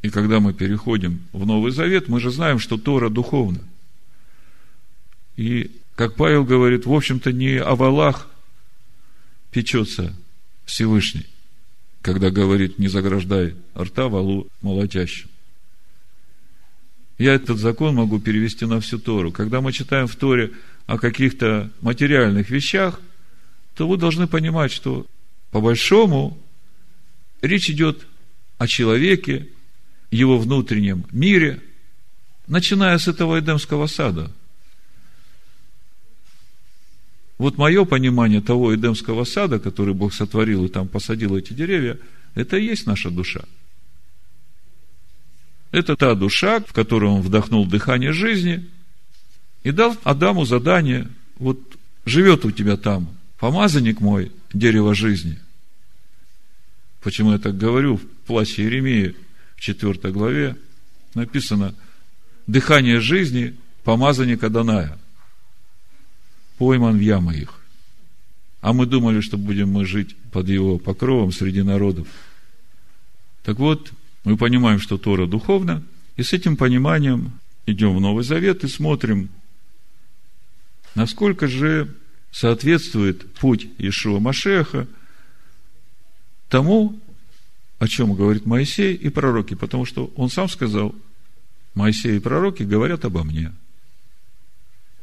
и 0.01 0.09
когда 0.09 0.39
мы 0.39 0.53
переходим 0.53 1.21
в 1.33 1.45
Новый 1.45 1.71
Завет, 1.71 2.07
мы 2.07 2.19
же 2.19 2.31
знаем, 2.31 2.59
что 2.59 2.77
Тора 2.77 3.09
духовна. 3.09 3.59
И 5.35 5.71
как 5.95 6.15
Павел 6.15 6.43
говорит, 6.43 6.85
в 6.85 6.93
общем-то, 6.93 7.31
не 7.31 7.57
о 7.57 7.75
валах 7.75 8.27
печется 9.51 10.15
Всевышний, 10.65 11.25
когда 12.01 12.29
говорит, 12.29 12.77
не 12.77 12.87
заграждай 12.87 13.55
рта 13.75 14.07
валу 14.07 14.47
молотящим. 14.61 15.29
Я 17.17 17.33
этот 17.33 17.57
закон 17.57 17.95
могу 17.95 18.19
перевести 18.19 18.65
на 18.65 18.79
всю 18.79 18.99
Тору. 18.99 19.31
Когда 19.31 19.59
мы 19.59 19.71
читаем 19.71 20.05
в 20.07 20.15
Торе 20.15 20.51
о 20.85 20.99
каких-то 20.99 21.71
материальных 21.81 22.51
вещах, 22.51 23.01
то 23.77 23.87
вы 23.87 23.97
должны 23.97 24.27
понимать, 24.27 24.71
что 24.71 25.05
по 25.51 25.61
большому 25.61 26.37
речь 27.41 27.69
идет 27.69 28.05
о 28.57 28.67
человеке, 28.67 29.47
его 30.11 30.37
внутреннем 30.37 31.05
мире, 31.11 31.61
начиная 32.47 32.97
с 32.97 33.07
этого 33.07 33.39
Эдемского 33.39 33.87
сада. 33.87 34.31
Вот 37.37 37.57
мое 37.57 37.85
понимание 37.85 38.41
того 38.41 38.73
Эдемского 38.73 39.23
сада, 39.23 39.59
который 39.59 39.93
Бог 39.93 40.13
сотворил 40.13 40.65
и 40.65 40.69
там 40.69 40.87
посадил 40.87 41.37
эти 41.37 41.53
деревья, 41.53 41.99
это 42.33 42.57
и 42.57 42.65
есть 42.65 42.87
наша 42.87 43.11
душа– 43.11 43.45
это 45.71 45.95
та 45.95 46.15
душа, 46.15 46.59
в 46.59 46.73
которую 46.73 47.13
он 47.13 47.21
вдохнул 47.21 47.65
дыхание 47.65 48.13
жизни 48.13 48.67
и 49.63 49.71
дал 49.71 49.97
Адаму 50.03 50.45
задание, 50.45 51.07
вот 51.37 51.59
живет 52.05 52.45
у 52.45 52.51
тебя 52.51 52.77
там, 52.77 53.16
помазанник 53.37 54.01
мой, 54.01 54.31
дерево 54.53 54.93
жизни. 54.95 55.39
Почему 57.01 57.31
я 57.31 57.37
так 57.37 57.57
говорю? 57.57 57.97
В 57.97 58.05
плаще 58.25 58.63
Иеремии, 58.63 59.15
в 59.55 59.61
4 59.61 60.11
главе, 60.11 60.55
написано 61.13 61.73
«Дыхание 62.47 62.99
жизни, 62.99 63.55
помазанника 63.83 64.49
Даная, 64.49 64.97
пойман 66.57 66.97
в 66.97 67.01
ямы 67.01 67.35
их». 67.35 67.61
А 68.61 68.73
мы 68.73 68.85
думали, 68.85 69.21
что 69.21 69.37
будем 69.37 69.71
мы 69.71 69.85
жить 69.85 70.15
под 70.31 70.49
его 70.49 70.79
покровом 70.79 71.31
среди 71.31 71.61
народов. 71.61 72.07
Так 73.43 73.59
вот, 73.59 73.91
мы 74.23 74.35
понимаем, 74.35 74.79
что 74.79 74.97
Тора 74.97 75.27
духовна, 75.27 75.83
и 76.17 76.23
с 76.23 76.33
этим 76.33 76.57
пониманием 76.57 77.39
идем 77.65 77.95
в 77.95 78.01
Новый 78.01 78.23
Завет 78.23 78.63
и 78.63 78.67
смотрим, 78.67 79.29
насколько 80.95 81.47
же 81.47 81.93
соответствует 82.31 83.33
путь 83.35 83.67
Ишуа 83.77 84.19
Машеха 84.19 84.87
тому, 86.49 86.99
о 87.79 87.87
чем 87.87 88.13
говорит 88.13 88.45
Моисей 88.45 88.95
и 88.95 89.09
пророки, 89.09 89.53
потому 89.53 89.85
что 89.85 90.11
он 90.15 90.29
сам 90.29 90.49
сказал, 90.49 90.95
Моисей 91.73 92.17
и 92.17 92.19
пророки 92.19 92.63
говорят 92.63 93.05
обо 93.05 93.23
мне. 93.23 93.53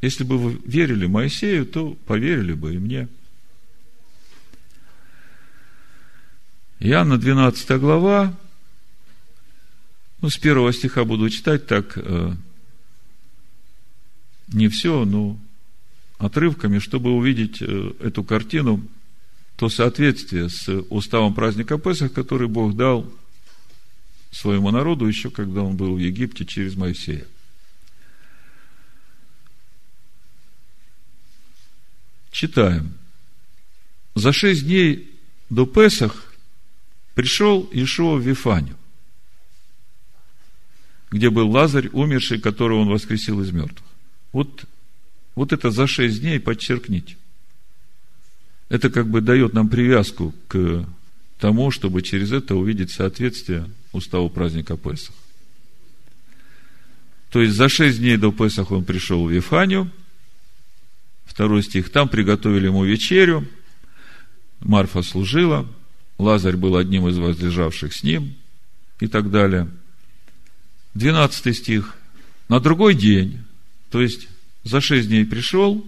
Если 0.00 0.24
бы 0.24 0.38
вы 0.38 0.60
верили 0.64 1.06
Моисею, 1.06 1.66
то 1.66 1.94
поверили 2.06 2.52
бы 2.52 2.74
и 2.74 2.78
мне. 2.78 3.08
Иоанна 6.80 7.16
12 7.16 7.80
глава, 7.80 8.34
ну, 10.20 10.28
с 10.28 10.36
первого 10.36 10.72
стиха 10.72 11.04
буду 11.04 11.30
читать 11.30 11.66
так, 11.66 11.96
э, 11.96 12.34
не 14.48 14.68
все, 14.68 15.04
но 15.04 15.38
отрывками, 16.18 16.78
чтобы 16.78 17.12
увидеть 17.12 17.60
э, 17.60 17.92
эту 18.00 18.24
картину, 18.24 18.86
то 19.56 19.68
соответствие 19.68 20.48
с 20.48 20.68
уставом 20.90 21.34
праздника 21.34 21.78
Песах, 21.78 22.12
который 22.12 22.48
Бог 22.48 22.76
дал 22.76 23.10
своему 24.30 24.70
народу 24.70 25.06
еще, 25.06 25.30
когда 25.30 25.62
он 25.62 25.76
был 25.76 25.94
в 25.94 25.98
Египте 25.98 26.44
через 26.44 26.74
Моисея. 26.74 27.26
Читаем. 32.32 32.94
За 34.16 34.32
шесть 34.32 34.66
дней 34.66 35.10
до 35.50 35.66
Песах 35.66 36.34
пришел 37.14 37.68
Ишуа 37.72 38.16
в 38.16 38.26
Вифанию 38.26 38.76
где 41.14 41.30
был 41.30 41.48
Лазарь, 41.48 41.90
умерший, 41.92 42.40
которого 42.40 42.80
он 42.80 42.88
воскресил 42.88 43.40
из 43.40 43.52
мертвых. 43.52 43.88
Вот, 44.32 44.64
вот 45.34 45.52
это 45.52 45.70
за 45.70 45.86
шесть 45.86 46.20
дней 46.20 46.40
подчеркните. 46.40 47.16
Это 48.68 48.90
как 48.90 49.08
бы 49.08 49.20
дает 49.20 49.52
нам 49.52 49.68
привязку 49.68 50.34
к 50.48 50.86
тому, 51.38 51.70
чтобы 51.70 52.02
через 52.02 52.32
это 52.32 52.54
увидеть 52.54 52.90
соответствие 52.90 53.68
уставу 53.92 54.30
праздника 54.30 54.76
Песах. 54.76 55.14
То 57.30 57.42
есть 57.42 57.54
за 57.54 57.68
шесть 57.68 57.98
дней 57.98 58.16
до 58.16 58.32
Песах 58.32 58.70
он 58.70 58.84
пришел 58.84 59.26
в 59.26 59.30
Вифанию, 59.30 59.90
второй 61.24 61.62
стих, 61.62 61.90
там 61.90 62.08
приготовили 62.08 62.66
ему 62.66 62.84
вечерю, 62.84 63.46
Марфа 64.60 65.02
служила, 65.02 65.68
Лазарь 66.18 66.56
был 66.56 66.76
одним 66.76 67.08
из 67.08 67.18
возлежавших 67.18 67.92
с 67.92 68.02
ним 68.02 68.34
и 69.00 69.08
так 69.08 69.30
далее– 69.30 69.68
12 70.94 71.56
стих. 71.56 71.96
На 72.48 72.60
другой 72.60 72.94
день, 72.94 73.42
то 73.90 74.00
есть 74.00 74.28
за 74.64 74.80
шесть 74.80 75.08
дней 75.08 75.24
пришел, 75.24 75.86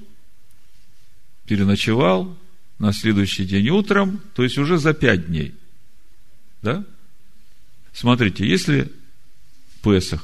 переночевал, 1.46 2.36
на 2.78 2.92
следующий 2.92 3.46
день 3.46 3.70
утром, 3.70 4.20
то 4.34 4.42
есть 4.42 4.58
уже 4.58 4.76
за 4.76 4.92
пять 4.92 5.28
дней. 5.28 5.54
Да? 6.60 6.84
Смотрите, 7.94 8.46
если 8.46 8.92
Песах, 9.82 10.22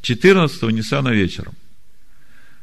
14 0.00 0.62
Ниссана 0.62 1.10
вечером, 1.10 1.54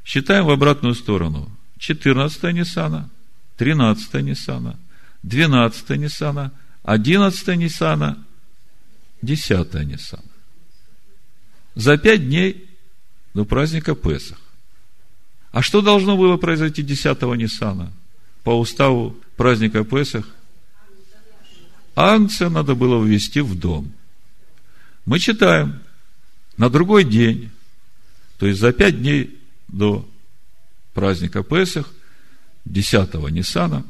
считаем 0.04 0.46
в 0.46 0.50
обратную 0.50 0.96
сторону. 0.96 1.52
14 1.78 2.42
Ниссана, 2.54 3.12
13 3.58 4.14
Ниссана, 4.24 4.80
12 5.22 5.90
Ниссана, 5.92 6.52
11 6.84 7.48
Ниссана, 7.58 8.26
10 9.22 9.74
Ниссана 9.86 10.24
за 11.76 11.98
пять 11.98 12.26
дней 12.26 12.65
до 13.36 13.46
праздника 13.46 13.94
Песах. 13.96 14.40
А 15.52 15.62
что 15.62 15.82
должно 15.82 16.18
было 16.18 16.38
произойти 16.38 16.82
10-го 16.82 17.36
Ниссана? 17.36 17.92
По 18.44 18.58
уставу 18.58 19.16
праздника 19.36 19.84
Песах 19.84 20.26
Агнца 21.96 22.50
надо 22.50 22.76
было 22.76 23.04
ввести 23.04 23.42
в 23.42 23.58
дом. 23.58 23.92
Мы 25.06 25.20
читаем, 25.20 25.82
на 26.58 26.70
другой 26.70 27.04
день, 27.04 27.52
то 28.38 28.48
есть 28.48 28.60
за 28.60 28.72
пять 28.74 29.02
дней 29.02 29.38
до 29.68 30.08
праздника 30.94 31.44
Песах, 31.44 31.92
10-го 32.66 33.30
Ниссана, 33.30 33.86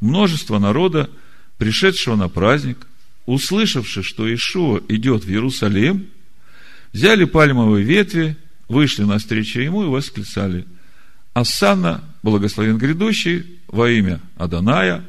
множество 0.00 0.58
народа, 0.58 1.08
пришедшего 1.56 2.16
на 2.16 2.28
праздник, 2.28 2.86
услышавши, 3.26 4.02
что 4.02 4.32
Ишуа 4.32 4.82
идет 4.88 5.24
в 5.24 5.30
Иерусалим, 5.30 6.08
взяли 6.94 7.24
пальмовые 7.24 7.84
ветви, 7.84 8.36
вышли 8.68 9.02
навстречу 9.02 9.60
ему 9.60 9.82
и 9.82 9.88
восклицали. 9.88 10.64
Ассана, 11.34 12.04
благословен 12.22 12.78
грядущий, 12.78 13.58
во 13.66 13.90
имя 13.90 14.20
Аданая, 14.36 15.04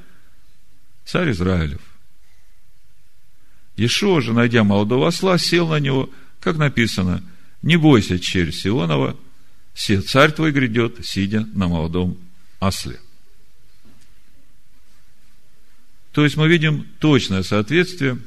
царь 1.05 1.31
Израилев. 1.31 1.81
Ешуа 3.77 4.19
же, 4.21 4.33
найдя 4.33 4.63
молодого 4.63 5.07
осла, 5.07 5.37
сел 5.37 5.67
на 5.67 5.79
него, 5.79 6.09
как 6.39 6.57
написано, 6.57 7.23
не 7.61 7.77
бойся, 7.77 8.17
черь 8.17 8.51
Сионова, 8.51 9.15
все 9.75 10.01
царь 10.01 10.31
твой 10.31 10.51
грядет, 10.51 11.05
сидя 11.05 11.47
на 11.53 11.67
молодом 11.67 12.17
осле. 12.59 12.99
То 16.13 16.23
есть 16.23 16.37
мы 16.37 16.47
видим 16.47 16.87
точное 16.99 17.43
соответствие 17.43 18.17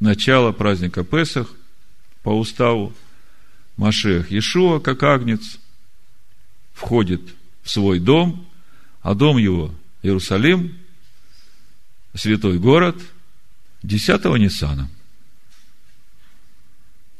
начала 0.00 0.52
праздника 0.52 1.04
Песах– 1.04 1.52
по 2.24 2.30
уставу 2.30 2.92
Машех 3.76 4.32
Иешуа, 4.32 4.80
как 4.80 5.02
агнец, 5.04 5.58
входит 6.72 7.20
в 7.62 7.70
свой 7.70 8.00
дом, 8.00 8.48
а 9.02 9.14
дом 9.14 9.36
его 9.36 9.72
Иерусалим, 10.02 10.76
святой 12.14 12.58
город, 12.58 12.96
10 13.82 14.24
Ниссана. 14.38 14.90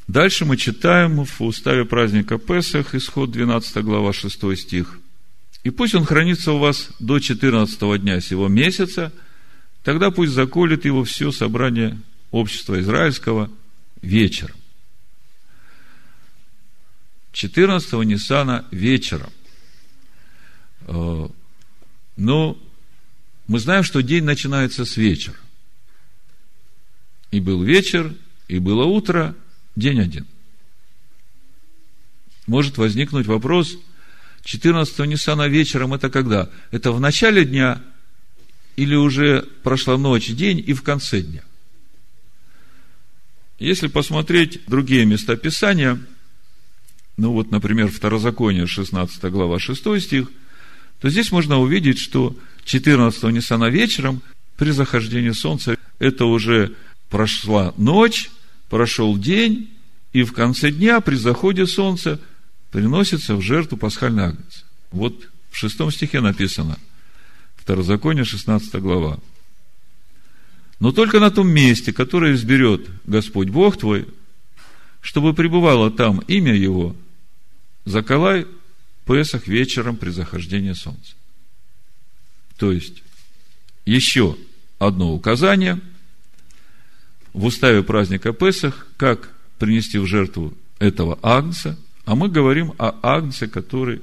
Дальше 0.09 0.45
мы 0.47 0.57
читаем 0.57 1.25
в 1.25 1.41
уставе 1.43 1.85
праздника 1.85 2.39
Песах, 2.39 2.95
исход 2.95 3.31
12 3.31 3.85
глава, 3.85 4.13
6 4.13 4.57
стих. 4.57 4.99
«И 5.65 5.71
пусть 5.71 5.95
он 5.95 6.05
хранится 6.05 6.53
у 6.53 6.59
вас 6.59 6.89
до 6.99 7.19
14 7.19 8.01
дня 8.01 8.21
сего 8.21 8.49
месяца, 8.49 9.13
тогда 9.83 10.11
пусть 10.11 10.33
заколет 10.33 10.87
его 10.87 11.05
все 11.05 11.31
собрание 11.31 11.99
общества 12.31 12.81
израильского 12.81 13.51
вечером. 14.01 14.57
14-го 17.35 18.03
Ниссана 18.05 18.65
вечером. 18.71 19.33
Э, 20.83 21.29
ну, 22.17 22.59
мы 23.49 23.59
знаем, 23.59 23.83
что 23.83 24.03
день 24.03 24.25
начинается 24.25 24.85
с 24.85 24.97
вечера. 24.97 25.37
И 27.33 27.41
был 27.41 27.63
вечер, 27.63 28.15
и 28.47 28.61
было 28.61 28.85
утро, 28.85 29.35
день 29.75 30.01
один. 30.01 30.27
Может 32.47 32.79
возникнуть 32.79 33.27
вопрос, 33.27 33.77
14 34.45 34.97
Ниссана 35.01 35.49
вечером 35.49 35.93
это 35.93 36.11
когда? 36.11 36.51
Это 36.71 36.93
в 36.93 37.01
начале 37.01 37.45
дня 37.45 37.83
или 38.77 38.95
уже 38.95 39.43
прошла 39.63 39.97
ночь, 39.97 40.29
день 40.29 40.63
и 40.65 40.73
в 40.73 40.83
конце 40.83 41.23
дня? 41.23 41.43
Если 43.59 43.89
посмотреть 43.89 44.61
другие 44.67 45.05
места 45.05 45.37
Писания, 45.37 45.99
ну 47.17 47.33
вот, 47.33 47.51
например, 47.51 47.89
Второзаконие, 47.89 48.67
16 48.67 49.23
глава, 49.25 49.59
6 49.59 50.01
стих, 50.01 50.31
то 51.01 51.09
здесь 51.09 51.31
можно 51.31 51.61
увидеть, 51.61 51.99
что 51.99 52.37
14 52.65 53.23
Ниссана 53.25 53.69
вечером 53.69 54.23
при 54.57 54.71
захождении 54.71 55.31
солнца 55.31 55.77
это 55.99 56.25
уже 56.25 56.75
прошла 57.11 57.75
ночь, 57.77 58.31
прошел 58.69 59.17
день, 59.17 59.71
и 60.13 60.23
в 60.23 60.33
конце 60.33 60.71
дня 60.71 61.01
при 61.01 61.17
заходе 61.17 61.67
солнца 61.67 62.21
приносится 62.71 63.37
в 63.37 63.43
жертву 63.43 63.77
пасхальный 63.77 64.25
агнец. 64.25 64.65
Вот 64.91 65.29
в 65.51 65.57
шестом 65.57 65.93
стихе 65.93 66.21
написано, 66.21 66.79
Второзаконие, 67.57 68.25
16 68.25 68.75
глава. 68.77 69.19
Но 70.81 70.93
только 70.93 71.21
на 71.21 71.31
том 71.31 71.49
месте, 71.49 71.93
которое 71.93 72.35
изберет 72.35 72.89
Господь 73.07 73.49
Бог 73.49 73.79
твой, 73.79 74.07
чтобы 75.01 75.35
пребывало 75.35 75.91
там 75.91 76.21
имя 76.27 76.55
Его, 76.55 76.97
заколай 77.85 78.47
Песах 79.07 79.47
вечером 79.47 79.97
при 79.97 80.11
захождении 80.11 80.73
солнца. 80.73 81.15
То 82.57 82.73
есть, 82.73 83.03
еще 83.85 84.37
одно 84.79 85.13
указание 85.13 85.81
в 87.33 87.45
уставе 87.45 87.83
праздника 87.83 88.33
Песах, 88.33 88.87
как 88.97 89.35
принести 89.59 89.99
в 89.99 90.07
жертву 90.07 90.55
этого 90.79 91.19
агнца, 91.23 91.79
а 92.07 92.15
мы 92.15 92.29
говорим 92.29 92.73
о 92.79 92.95
агнце, 93.03 93.47
который 93.49 94.01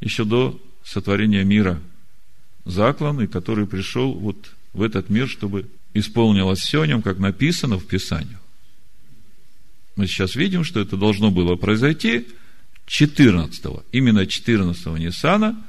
еще 0.00 0.24
до 0.24 0.60
сотворения 0.84 1.44
мира 1.44 1.80
заклан, 2.64 3.20
и 3.20 3.26
который 3.26 3.66
пришел 3.66 4.12
вот 4.12 4.52
в 4.72 4.82
этот 4.82 5.08
мир, 5.08 5.28
чтобы 5.28 5.68
исполнилось 5.94 6.60
все 6.60 6.84
нем, 6.84 7.02
как 7.02 7.18
написано 7.18 7.78
в 7.78 7.86
Писании. 7.86 8.38
Мы 9.96 10.06
сейчас 10.06 10.34
видим, 10.34 10.64
что 10.64 10.80
это 10.80 10.96
должно 10.96 11.30
было 11.30 11.56
произойти 11.56 12.26
14-го, 12.90 13.84
именно 13.92 14.24
14-го 14.24 14.98
Ниссана 14.98 15.64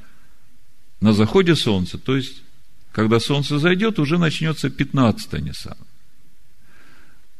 на 1.01 1.13
заходе 1.13 1.55
солнца, 1.55 1.99
то 1.99 2.15
есть, 2.15 2.41
когда 2.91 3.19
солнце 3.19 3.59
зайдет, 3.59 3.99
уже 3.99 4.17
начнется 4.17 4.69
15-й 4.69 5.41
Ниссана. 5.41 5.87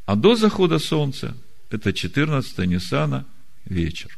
А 0.06 0.16
до 0.16 0.36
захода 0.36 0.78
солнца 0.78 1.36
это 1.72 1.94
14 1.94 2.58
Ниссана 2.60 3.26
вечер. 3.66 4.18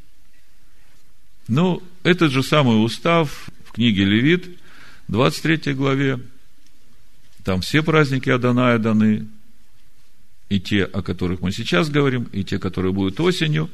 Ну, 1.47 1.82
этот 2.04 2.32
же 2.32 2.43
самый 2.43 2.84
устав 2.84 3.49
в 3.65 3.71
книге 3.71 4.04
Левит, 4.04 4.58
23 5.08 5.73
главе, 5.73 6.19
там 7.43 7.62
все 7.62 7.84
праздники 7.84 8.30
Аданая 8.30 8.80
даны, 8.80 9.28
и 10.49 10.60
те, 10.60 10.84
о 10.84 11.02
которых 11.02 11.39
мы 11.39 11.52
сейчас 11.52 11.89
говорим, 11.89 12.23
и 12.34 12.43
те, 12.43 12.60
которые 12.60 12.91
будут 12.91 13.19
осенью, 13.19 13.69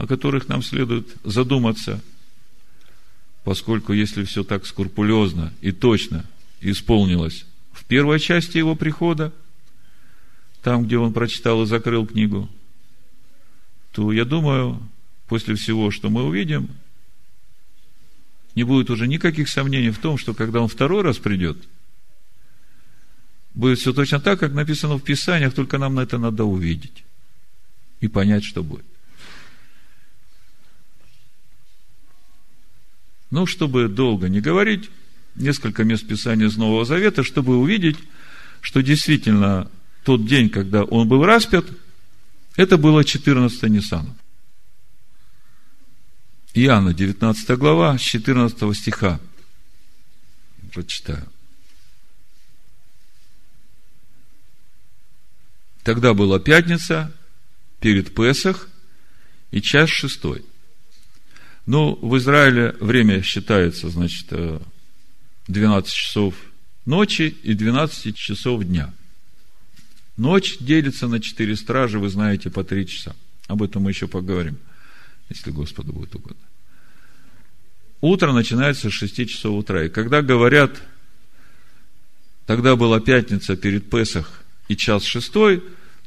о 0.00 0.06
которых 0.06 0.48
нам 0.48 0.62
следует 0.62 1.14
задуматься, 1.24 2.00
поскольку 3.44 3.92
если 3.92 4.24
все 4.24 4.44
так 4.44 4.64
скрупулезно 4.64 5.52
и 5.60 5.72
точно 5.72 6.24
исполнилось 6.62 7.44
в 7.72 7.84
первой 7.84 8.18
части 8.18 8.56
его 8.56 8.74
прихода, 8.74 9.30
там, 10.62 10.86
где 10.86 10.96
он 10.96 11.12
прочитал 11.12 11.62
и 11.62 11.66
закрыл 11.66 12.06
книгу, 12.06 12.48
то 13.92 14.10
я 14.10 14.24
думаю, 14.24 14.80
после 15.28 15.54
всего, 15.54 15.90
что 15.90 16.08
мы 16.08 16.24
увидим, 16.24 16.70
не 18.54 18.64
будет 18.64 18.88
уже 18.88 19.06
никаких 19.06 19.50
сомнений 19.50 19.90
в 19.90 19.98
том, 19.98 20.16
что 20.16 20.32
когда 20.32 20.62
он 20.62 20.68
второй 20.68 21.02
раз 21.02 21.18
придет, 21.18 21.58
будет 23.52 23.78
все 23.78 23.92
точно 23.92 24.18
так, 24.18 24.40
как 24.40 24.54
написано 24.54 24.96
в 24.96 25.02
Писаниях, 25.02 25.52
только 25.52 25.76
нам 25.76 25.96
на 25.96 26.00
это 26.00 26.16
надо 26.16 26.44
увидеть 26.44 27.04
и 28.00 28.08
понять, 28.08 28.44
что 28.44 28.62
будет. 28.62 28.89
Ну, 33.30 33.46
чтобы 33.46 33.88
долго 33.88 34.28
не 34.28 34.40
говорить, 34.40 34.90
несколько 35.36 35.84
мест 35.84 36.06
Писания 36.06 36.46
из 36.46 36.56
Нового 36.56 36.84
Завета, 36.84 37.22
чтобы 37.22 37.56
увидеть, 37.56 37.96
что 38.60 38.82
действительно 38.82 39.70
тот 40.04 40.26
день, 40.26 40.50
когда 40.50 40.84
он 40.84 41.08
был 41.08 41.24
распят, 41.24 41.64
это 42.56 42.76
было 42.76 43.04
14 43.04 43.62
Ниссана. 43.64 44.16
Иоанна, 46.54 46.92
19 46.92 47.50
глава, 47.58 47.96
с 47.96 48.00
14 48.00 48.76
стиха. 48.76 49.20
Прочитаю. 50.72 51.26
Тогда 55.84 56.12
была 56.12 56.38
пятница 56.38 57.12
перед 57.80 58.14
Песах 58.14 58.68
и 59.50 59.62
час 59.62 59.88
шестой. 59.88 60.44
Ну, 61.70 61.96
в 62.02 62.16
Израиле 62.16 62.74
время 62.80 63.22
считается, 63.22 63.90
значит, 63.90 64.26
12 65.46 65.92
часов 65.92 66.34
ночи 66.84 67.36
и 67.44 67.54
12 67.54 68.16
часов 68.16 68.64
дня. 68.64 68.92
Ночь 70.16 70.58
делится 70.58 71.06
на 71.06 71.20
четыре 71.20 71.54
стражи, 71.54 72.00
вы 72.00 72.08
знаете, 72.08 72.50
по 72.50 72.64
три 72.64 72.88
часа. 72.88 73.14
Об 73.46 73.62
этом 73.62 73.84
мы 73.84 73.92
еще 73.92 74.08
поговорим, 74.08 74.58
если 75.28 75.52
Господу 75.52 75.92
будет 75.92 76.12
угодно. 76.16 76.42
Утро 78.00 78.32
начинается 78.32 78.90
с 78.90 78.92
6 78.92 79.28
часов 79.28 79.56
утра. 79.56 79.84
И 79.84 79.88
когда 79.88 80.22
говорят, 80.22 80.82
тогда 82.46 82.74
была 82.74 82.98
пятница 82.98 83.54
перед 83.54 83.88
Песах 83.88 84.42
и 84.66 84.76
час 84.76 85.04
шестой, 85.04 85.62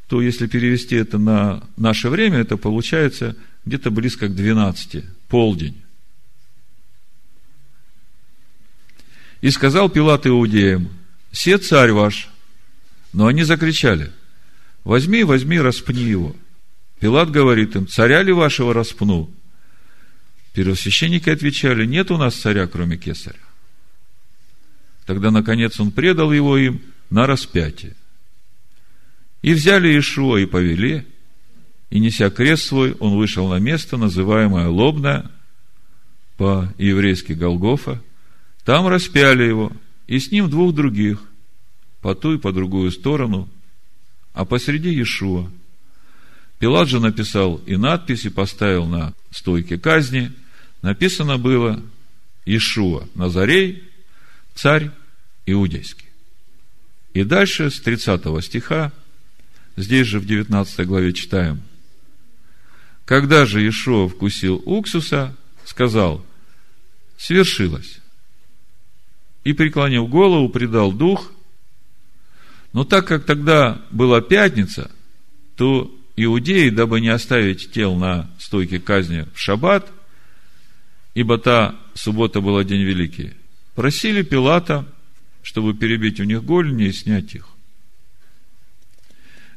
то 0.10 0.22
если 0.22 0.46
перевести 0.46 0.98
это 0.98 1.18
на 1.18 1.64
наше 1.78 2.10
время, 2.10 2.40
это 2.40 2.58
получается 2.58 3.38
где-то 3.66 3.92
близко 3.92 4.28
к 4.28 4.36
12, 4.36 5.04
полдень. 5.28 5.82
И 9.42 9.50
сказал 9.50 9.90
Пилат 9.90 10.26
иудеям, 10.26 10.90
«Се 11.32 11.58
царь 11.58 11.92
ваш». 11.92 12.30
Но 13.12 13.28
они 13.28 13.44
закричали, 13.44 14.12
«Возьми, 14.84 15.24
возьми, 15.24 15.60
распни 15.60 16.04
его». 16.04 16.36
Пилат 17.00 17.30
говорит 17.30 17.76
им, 17.76 17.88
«Царя 17.88 18.22
ли 18.24 18.32
вашего 18.32 18.74
распну?» 18.74 19.30
Первосвященники 20.54 21.30
отвечали, 21.30 21.86
нет 21.86 22.12
у 22.12 22.18
нас 22.18 22.36
царя, 22.36 22.68
кроме 22.68 22.98
кесаря. 22.98 23.40
Тогда, 25.06 25.32
наконец, 25.32 25.80
он 25.80 25.92
предал 25.92 26.32
его 26.32 26.58
им 26.58 26.82
на 27.10 27.26
распятие. 27.26 27.96
И 29.42 29.54
взяли 29.54 30.00
Ишуа 30.00 30.38
и 30.38 30.46
повели, 30.46 31.06
и, 31.94 32.00
неся 32.00 32.32
крест 32.32 32.66
свой, 32.66 32.94
он 32.94 33.18
вышел 33.18 33.48
на 33.48 33.60
место, 33.60 33.98
называемое 33.98 34.68
Лобное, 34.68 35.30
по-еврейски 36.38 37.34
Голгофа. 37.34 38.02
Там 38.66 38.88
распяли 38.88 39.44
его, 39.44 39.72
и 40.08 40.18
с 40.18 40.32
ним 40.32 40.50
двух 40.50 40.74
других, 40.74 41.22
по 42.02 42.16
ту 42.16 42.34
и 42.34 42.40
по 42.40 42.52
другую 42.52 42.90
сторону, 42.90 43.48
а 44.34 44.44
посреди 44.44 44.90
Иешуа. 44.90 45.52
Пилат 46.58 46.90
же 46.90 47.00
написал 47.00 47.58
и 47.58 47.76
надпись, 47.76 48.26
и 48.26 48.30
поставил 48.30 48.88
на 48.88 49.14
стойке 49.30 49.78
казни. 49.78 50.32
Написано 50.82 51.38
было 51.38 51.80
Ишуа, 52.48 53.08
Назарей, 53.14 53.84
царь 54.56 54.90
иудейский. 55.46 56.08
И 57.14 57.24
дальше 57.24 57.70
с 57.70 57.80
30 57.80 58.44
стиха 58.44 58.92
Здесь 59.76 60.08
же 60.08 60.20
в 60.20 60.26
19 60.26 60.88
главе 60.88 61.14
читаем. 61.14 61.62
Когда 63.06 63.46
же 63.46 63.68
Ишуа 63.68 64.08
вкусил 64.08 64.62
уксуса, 64.66 65.36
сказал, 65.66 66.26
свершилось. 67.18 68.00
И, 69.44 69.54
преклонив 69.54 70.08
голову, 70.10 70.48
предал 70.50 70.94
дух. 70.94 71.32
Но 72.72 72.86
так 72.86 73.08
как 73.08 73.26
тогда 73.26 73.82
была 73.92 74.22
пятница, 74.22 74.90
то 75.58 75.94
иудеи, 76.16 76.70
дабы 76.70 77.02
не 77.02 77.10
оставить 77.10 77.72
тел 77.72 77.96
на 77.96 78.30
стойке 78.40 78.80
казни 78.80 79.28
в 79.34 79.40
шаббат, 79.40 79.92
ибо 81.14 81.38
та 81.38 81.76
суббота 81.94 82.40
была 82.40 82.64
день 82.64 82.84
великий, 82.84 83.34
просили 83.76 84.22
Пилата, 84.22 84.88
чтобы 85.44 85.74
перебить 85.74 86.20
у 86.20 86.24
них 86.24 86.44
голени 86.44 86.86
и 86.86 86.94
снять 86.94 87.36
их. 87.36 87.48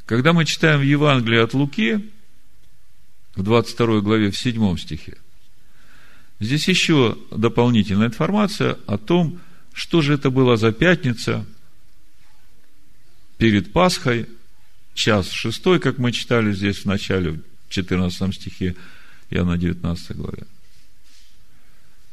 Когда 0.05 0.33
мы 0.33 0.45
читаем 0.45 0.81
в 0.81 0.85
Евангелии 0.85 1.39
от 1.39 1.55
Луки, 1.55 2.11
в 3.37 3.43
22 3.43 4.01
главе, 4.01 4.31
в 4.31 4.39
7 4.39 4.77
стихе, 4.77 5.17
здесь 6.41 6.67
еще 6.69 7.17
дополнительная 7.31 8.09
информация 8.09 8.79
о 8.87 8.99
том, 8.99 9.41
что 9.73 10.03
же 10.03 10.15
это 10.15 10.31
было 10.31 10.57
за 10.57 10.73
пятница 10.73 11.47
перед 13.39 13.73
Пасхой, 13.73 14.27
час 14.95 15.31
шестой, 15.31 15.79
как 15.79 15.99
мы 15.99 16.13
читали 16.13 16.53
здесь 16.53 16.79
в 16.79 16.87
начале, 16.87 17.33
в 17.33 17.43
14 17.69 18.35
стихе, 18.35 18.75
я 19.31 19.45
на 19.45 19.59
19 19.59 20.17
главе. 20.17 20.45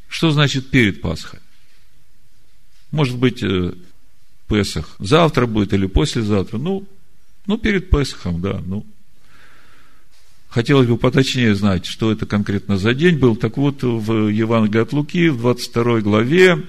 Что 0.10 0.32
значит 0.32 0.70
перед 0.70 1.02
Пасхой? 1.02 1.40
Может 2.92 3.18
быть, 3.18 3.42
э, 3.42 3.74
Песах 4.48 4.96
завтра 5.00 5.48
будет 5.48 5.74
или 5.74 5.88
послезавтра. 5.88 6.58
Ну, 6.58 6.88
ну, 7.48 7.58
перед 7.58 7.90
Песахом, 7.90 8.42
да. 8.42 8.62
Ну, 8.66 8.86
хотелось 10.54 10.88
бы 10.88 10.98
поточнее 10.98 11.56
знать, 11.56 11.88
что 11.88 12.12
это 12.12 12.28
конкретно 12.28 12.78
за 12.78 12.94
день 12.94 13.18
был. 13.18 13.36
Так 13.36 13.58
вот, 13.58 13.82
в 13.82 14.28
Евангелии 14.28 14.84
от 14.84 14.94
Луки, 14.94 15.30
в 15.30 15.40
22 15.40 16.02
главе, 16.02 16.64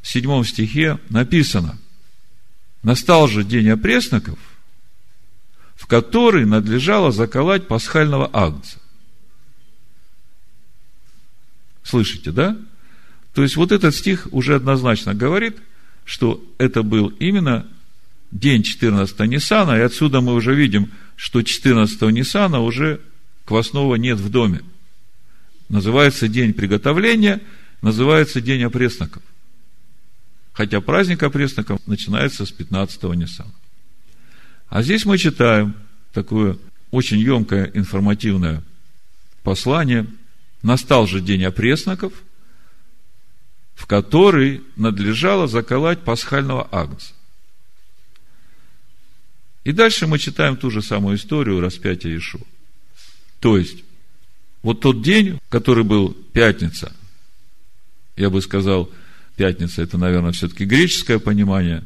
в 0.00 0.08
7 0.08 0.44
стихе 0.44 1.00
написано, 1.08 1.76
«Настал 2.84 3.26
же 3.26 3.42
день 3.42 3.68
опресноков, 3.68 4.38
в 5.74 5.88
который 5.88 6.46
надлежало 6.46 7.10
заколоть 7.10 7.66
пасхального 7.66 8.30
агнца». 8.32 8.78
Слышите, 11.82 12.30
да? 12.30 12.56
То 13.34 13.42
есть, 13.42 13.56
вот 13.56 13.72
этот 13.72 13.92
стих 13.92 14.28
уже 14.30 14.54
однозначно 14.54 15.14
говорит, 15.14 15.56
что 16.04 16.40
это 16.58 16.84
был 16.84 17.08
именно 17.08 17.66
день 18.30 18.62
14 18.62 19.18
Ниссана, 19.20 19.78
и 19.78 19.80
отсюда 19.80 20.20
мы 20.20 20.34
уже 20.34 20.54
видим, 20.54 20.92
что 21.22 21.42
14 21.42 22.02
Ниссана 22.02 22.60
уже 22.60 23.00
квасного 23.44 23.94
нет 23.94 24.18
в 24.18 24.30
доме. 24.30 24.62
Называется 25.68 26.26
день 26.26 26.52
приготовления, 26.52 27.40
называется 27.80 28.40
день 28.40 28.64
опресноков. 28.64 29.22
Хотя 30.52 30.80
праздник 30.80 31.22
опресноков 31.22 31.80
начинается 31.86 32.44
с 32.44 32.50
15 32.50 33.02
Ниссана. 33.14 33.52
А 34.68 34.82
здесь 34.82 35.04
мы 35.04 35.16
читаем 35.18 35.74
такое 36.12 36.58
очень 36.90 37.18
емкое 37.18 37.70
информативное 37.74 38.62
послание– 39.42 40.06
Настал 40.62 41.08
же 41.08 41.20
день 41.20 41.44
опресноков, 41.44 42.12
в 43.74 43.86
который 43.86 44.62
надлежало 44.76 45.48
заколоть 45.48 46.00
пасхального 46.00 46.68
агнца. 46.70 47.14
И 49.64 49.72
дальше 49.72 50.06
мы 50.06 50.18
читаем 50.18 50.56
ту 50.56 50.70
же 50.70 50.82
самую 50.82 51.16
историю 51.16 51.60
распятия 51.60 52.10
Иешуа. 52.10 52.40
То 53.40 53.58
есть, 53.58 53.84
вот 54.62 54.80
тот 54.80 55.02
день, 55.02 55.38
который 55.48 55.84
был 55.84 56.14
пятница, 56.32 56.92
я 58.16 58.30
бы 58.30 58.40
сказал, 58.42 58.90
пятница, 59.36 59.82
это, 59.82 59.98
наверное, 59.98 60.32
все-таки 60.32 60.64
греческое 60.64 61.18
понимание, 61.18 61.84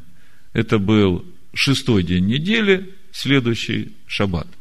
это 0.53 0.79
был 0.79 1.25
шестой 1.55 2.03
день 2.03 2.27
недели, 2.27 2.95
следующий 3.13 3.95
шаббат– 4.07 4.49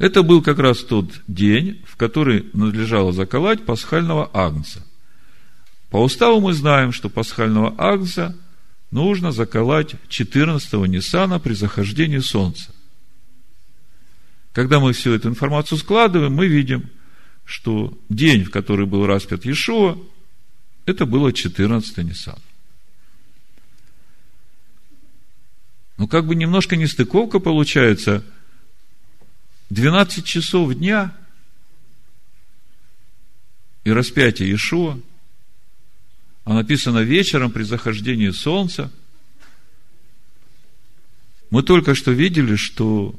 это 0.00 0.22
был 0.22 0.40
как 0.40 0.58
раз 0.58 0.78
тот 0.78 1.20
день, 1.28 1.82
в 1.86 1.96
который 1.96 2.46
надлежало 2.54 3.12
заколоть 3.12 3.66
пасхального 3.66 4.30
агнца. 4.32 4.82
По 5.90 5.98
уставу 5.98 6.40
мы 6.40 6.54
знаем, 6.54 6.90
что 6.92 7.10
пасхального 7.10 7.74
агнца 7.76 8.34
нужно 8.90 9.32
заколоть 9.32 9.94
14-го 10.08 10.86
Ниссана 10.86 11.38
при 11.38 11.54
захождении 11.54 12.18
солнца. 12.18 12.74
Когда 14.52 14.80
мы 14.80 14.92
всю 14.92 15.12
эту 15.12 15.28
информацию 15.28 15.78
складываем, 15.78 16.34
мы 16.34 16.48
видим, 16.48 16.90
что 17.44 17.96
день, 18.08 18.44
в 18.44 18.50
который 18.50 18.86
был 18.86 19.06
распят 19.06 19.44
Иешуа, 19.44 19.98
это 20.86 21.06
было 21.06 21.32
14 21.32 21.98
Ниссан. 21.98 22.38
Ну, 25.98 26.08
как 26.08 26.26
бы 26.26 26.34
немножко 26.34 26.76
нестыковка 26.76 27.38
получается– 27.38 28.24
12 29.70 30.24
часов 30.24 30.74
дня 30.74 31.16
и 33.84 33.92
распятие 33.92 34.50
Иешуа, 34.50 35.00
а 36.44 36.54
написано 36.54 36.98
вечером 36.98 37.50
при 37.50 37.62
захождении 37.62 38.30
солнца. 38.30 38.90
Мы 41.50 41.62
только 41.62 41.94
что 41.94 42.12
видели, 42.12 42.56
что 42.56 43.14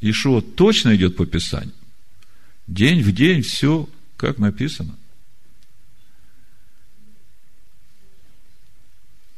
Иешуа 0.00 0.40
точно 0.40 0.96
идет 0.96 1.16
по 1.16 1.26
Писанию. 1.26 1.74
День 2.66 3.02
в 3.02 3.12
день 3.12 3.42
все, 3.42 3.88
как 4.16 4.38
написано. 4.38 4.96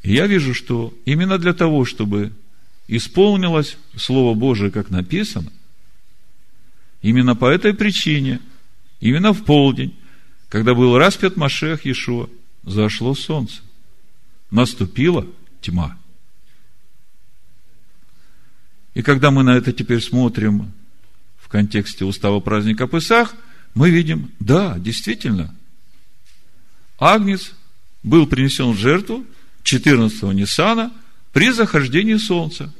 И 0.02 0.14
я 0.14 0.26
вижу, 0.26 0.54
что 0.54 0.92
именно 1.04 1.38
для 1.38 1.52
того, 1.52 1.84
чтобы 1.84 2.32
исполнилось 2.88 3.76
Слово 3.96 4.34
Божие, 4.34 4.70
как 4.70 4.90
написано, 4.90 5.52
Именно 7.02 7.34
по 7.34 7.46
этой 7.46 7.74
причине, 7.74 8.40
именно 9.00 9.32
в 9.32 9.44
полдень, 9.44 9.94
когда 10.48 10.72
был 10.74 10.96
распят 10.96 11.36
Машех 11.36 11.84
Иешуа, 11.84 12.28
зашло 12.62 13.14
солнце. 13.14 13.60
Наступила 14.50 15.26
тьма. 15.60 15.98
И 18.94 19.02
когда 19.02 19.30
мы 19.30 19.42
на 19.42 19.56
это 19.56 19.72
теперь 19.72 20.02
смотрим 20.02 20.72
в 21.38 21.48
контексте 21.48 22.04
устава 22.04 22.40
праздника 22.40 22.86
Песах, 22.86 23.34
мы 23.74 23.90
видим, 23.90 24.30
да, 24.38 24.78
действительно, 24.78 25.54
Агнец 26.98 27.52
был 28.02 28.26
принесен 28.26 28.72
в 28.72 28.78
жертву 28.78 29.24
14-го 29.64 30.32
Ниссана 30.32 30.92
при 31.32 31.50
захождении 31.50 32.16
солнца. 32.16 32.72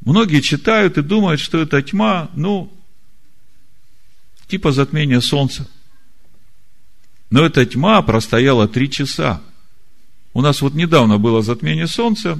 Многие 0.00 0.40
читают 0.40 0.98
и 0.98 1.02
думают, 1.02 1.40
что 1.40 1.58
это 1.60 1.80
тьма, 1.80 2.30
ну, 2.34 2.72
типа 4.48 4.72
затмения 4.72 5.20
солнца. 5.20 5.68
Но 7.34 7.44
эта 7.44 7.66
тьма 7.66 8.00
простояла 8.02 8.68
три 8.68 8.88
часа. 8.88 9.42
У 10.34 10.40
нас 10.40 10.62
вот 10.62 10.74
недавно 10.74 11.18
было 11.18 11.42
затмение 11.42 11.88
солнца. 11.88 12.38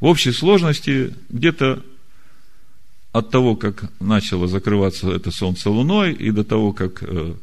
В 0.00 0.06
общей 0.06 0.32
сложности 0.32 1.14
где-то 1.28 1.80
от 3.12 3.30
того, 3.30 3.54
как 3.54 3.88
начало 4.00 4.48
закрываться 4.48 5.12
это 5.12 5.30
солнце 5.30 5.70
луной, 5.70 6.12
и 6.12 6.32
до 6.32 6.42
того, 6.42 6.72
как 6.72 7.04
э, 7.04 7.36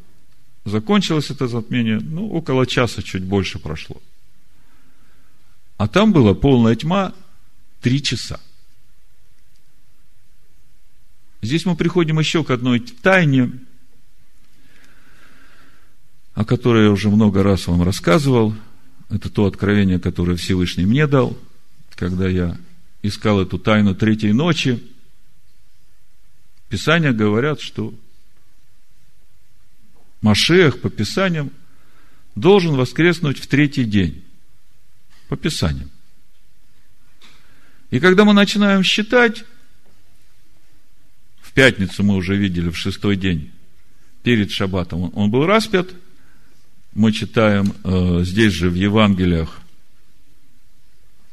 закончилось 0.66 1.30
это 1.30 1.48
затмение, 1.48 1.98
ну, 1.98 2.28
около 2.28 2.66
часа 2.66 3.02
чуть 3.02 3.24
больше 3.24 3.58
прошло. 3.58 3.96
А 5.78 5.88
там 5.88 6.12
была 6.12 6.34
полная 6.34 6.76
тьма 6.76 7.14
три 7.80 8.02
часа. 8.02 8.38
Здесь 11.40 11.64
мы 11.64 11.74
приходим 11.74 12.18
еще 12.18 12.44
к 12.44 12.50
одной 12.50 12.80
тайне, 12.80 13.50
о 16.38 16.44
которой 16.44 16.84
я 16.84 16.92
уже 16.92 17.10
много 17.10 17.42
раз 17.42 17.66
вам 17.66 17.82
рассказывал. 17.82 18.54
Это 19.10 19.28
то 19.28 19.46
откровение, 19.46 19.98
которое 19.98 20.36
Всевышний 20.36 20.86
мне 20.86 21.08
дал, 21.08 21.36
когда 21.96 22.28
я 22.28 22.56
искал 23.02 23.40
эту 23.42 23.58
тайну 23.58 23.96
третьей 23.96 24.32
ночи. 24.32 24.80
Писания 26.68 27.10
говорят, 27.10 27.60
что 27.60 27.92
Машех 30.20 30.80
по 30.80 30.90
Писаниям 30.90 31.50
должен 32.36 32.76
воскреснуть 32.76 33.40
в 33.40 33.48
третий 33.48 33.82
день. 33.82 34.22
По 35.28 35.36
Писаниям. 35.36 35.90
И 37.90 37.98
когда 37.98 38.24
мы 38.24 38.32
начинаем 38.32 38.84
считать, 38.84 39.44
пятницу 41.58 42.04
мы 42.04 42.14
уже 42.14 42.36
видели, 42.36 42.70
в 42.70 42.76
шестой 42.76 43.16
день, 43.16 43.50
перед 44.22 44.52
Шаббатом, 44.52 45.10
он 45.16 45.32
был 45.32 45.44
распят. 45.44 45.88
Мы 46.94 47.12
читаем 47.12 47.72
э, 47.84 48.24
здесь 48.24 48.52
же 48.52 48.70
в 48.70 48.74
Евангелиях, 48.74 49.60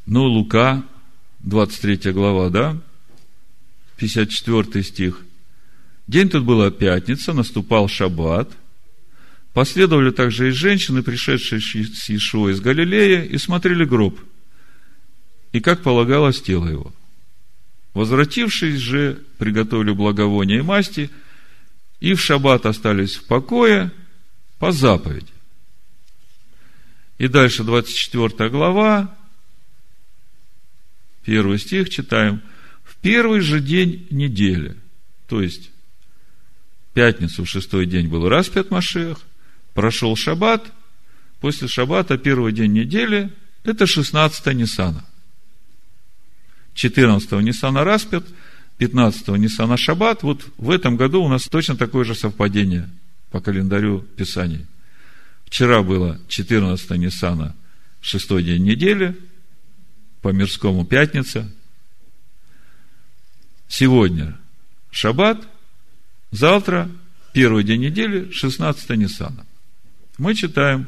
ну, 0.06 0.24
Лука, 0.26 0.84
23 1.40 2.12
глава, 2.12 2.50
да, 2.50 2.78
54 3.98 4.84
стих. 4.84 5.22
День 6.08 6.30
тут 6.30 6.44
была 6.44 6.70
пятница, 6.70 7.34
наступал 7.34 7.88
шаббат. 7.88 8.52
Последовали 9.54 10.12
также 10.12 10.50
и 10.50 10.52
женщины, 10.52 11.02
пришедшие 11.02 11.62
с 11.62 12.10
Иешуа 12.10 12.52
из 12.52 12.60
Галилеи, 12.60 13.26
и 13.26 13.38
смотрели 13.38 13.86
гроб. 13.86 14.20
И 15.54 15.62
как 15.62 15.82
полагалось 15.82 16.42
тело 16.42 16.68
его– 16.68 16.94
Возвратившись 17.96 18.78
же, 18.78 19.24
приготовили 19.38 19.94
благовония 19.94 20.60
и 20.60 20.62
масти, 20.62 21.10
и 22.02 22.14
в 22.14 22.22
шаббат 22.22 22.66
остались 22.66 23.16
в 23.16 23.24
покое 23.24 23.90
по 24.60 24.74
заповеди. 24.74 25.32
И 27.18 27.28
дальше 27.28 27.64
24 27.64 28.50
глава, 28.50 29.16
первый 31.24 31.60
стих 31.60 31.90
читаем. 31.90 32.42
В 32.84 32.96
первый 32.98 33.40
же 33.40 33.60
день 33.60 34.08
недели, 34.10 34.76
то 35.28 35.42
есть 35.42 35.72
пятницу 36.94 37.44
в 37.44 37.50
шестой 37.50 37.86
день 37.86 38.08
был 38.08 38.28
распят 38.28 38.72
Машех, 38.72 39.20
прошел 39.74 40.16
шаббат, 40.16 40.72
после 41.40 41.68
шаббата 41.68 42.18
первый 42.18 42.52
день 42.52 42.74
недели, 42.74 43.32
это 43.64 43.88
16 43.88 44.54
Ниссана– 44.54 45.06
14-го 46.76 47.42
Ниссана 47.42 47.84
распят, 47.84 48.26
15-го 48.80 49.38
Ниссана 49.38 49.78
Шаббат. 49.78 50.24
Вот 50.24 50.46
в 50.58 50.70
этом 50.70 50.98
году 50.98 51.24
у 51.24 51.30
нас 51.30 51.44
точно 51.44 51.76
такое 51.76 52.04
же 52.04 52.14
совпадение 52.14 52.90
по 53.32 53.40
календарю 53.40 54.02
Писаний. 54.02 54.66
Вчера 55.46 55.84
было 55.84 56.20
14 56.28 56.92
Ниссана, 56.92 57.56
шестой 58.02 58.44
день 58.44 58.64
недели, 58.64 59.16
по 60.22 60.30
мирскому 60.30 60.86
пятница. 60.86 61.52
Сегодня 63.68 64.38
шаббат, 64.92 65.48
завтра 66.32 66.90
первый 67.34 67.64
день 67.64 67.82
недели, 67.82 68.32
16 68.32 68.90
Ниссана. 68.92 69.46
Мы 70.18 70.34
читаем, 70.34 70.88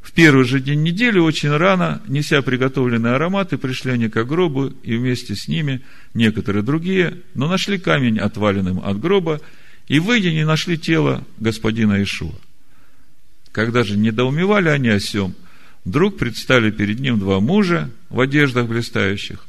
в 0.00 0.12
первый 0.12 0.44
же 0.44 0.60
день 0.60 0.82
недели, 0.82 1.18
очень 1.18 1.50
рано, 1.50 2.00
неся 2.06 2.40
приготовленные 2.40 3.14
ароматы, 3.14 3.58
пришли 3.58 3.92
они 3.92 4.08
к 4.08 4.24
гробу, 4.24 4.68
и 4.82 4.96
вместе 4.96 5.34
с 5.34 5.46
ними 5.46 5.82
некоторые 6.14 6.62
другие, 6.62 7.18
но 7.34 7.48
нашли 7.48 7.78
камень 7.78 8.18
отваленным 8.18 8.80
от 8.80 8.98
гроба, 8.98 9.40
и 9.88 9.98
выйдя 9.98 10.30
не 10.30 10.46
нашли 10.46 10.78
тело 10.78 11.26
господина 11.38 12.02
Ишуа. 12.02 12.34
Когда 13.52 13.82
же 13.82 13.96
недоумевали 13.96 14.68
они 14.68 14.88
о 14.88 15.00
сем, 15.00 15.34
вдруг 15.84 16.18
предстали 16.18 16.70
перед 16.70 17.00
ним 17.00 17.18
два 17.18 17.40
мужа 17.40 17.90
в 18.08 18.20
одеждах 18.20 18.68
блистающих, 18.68 19.46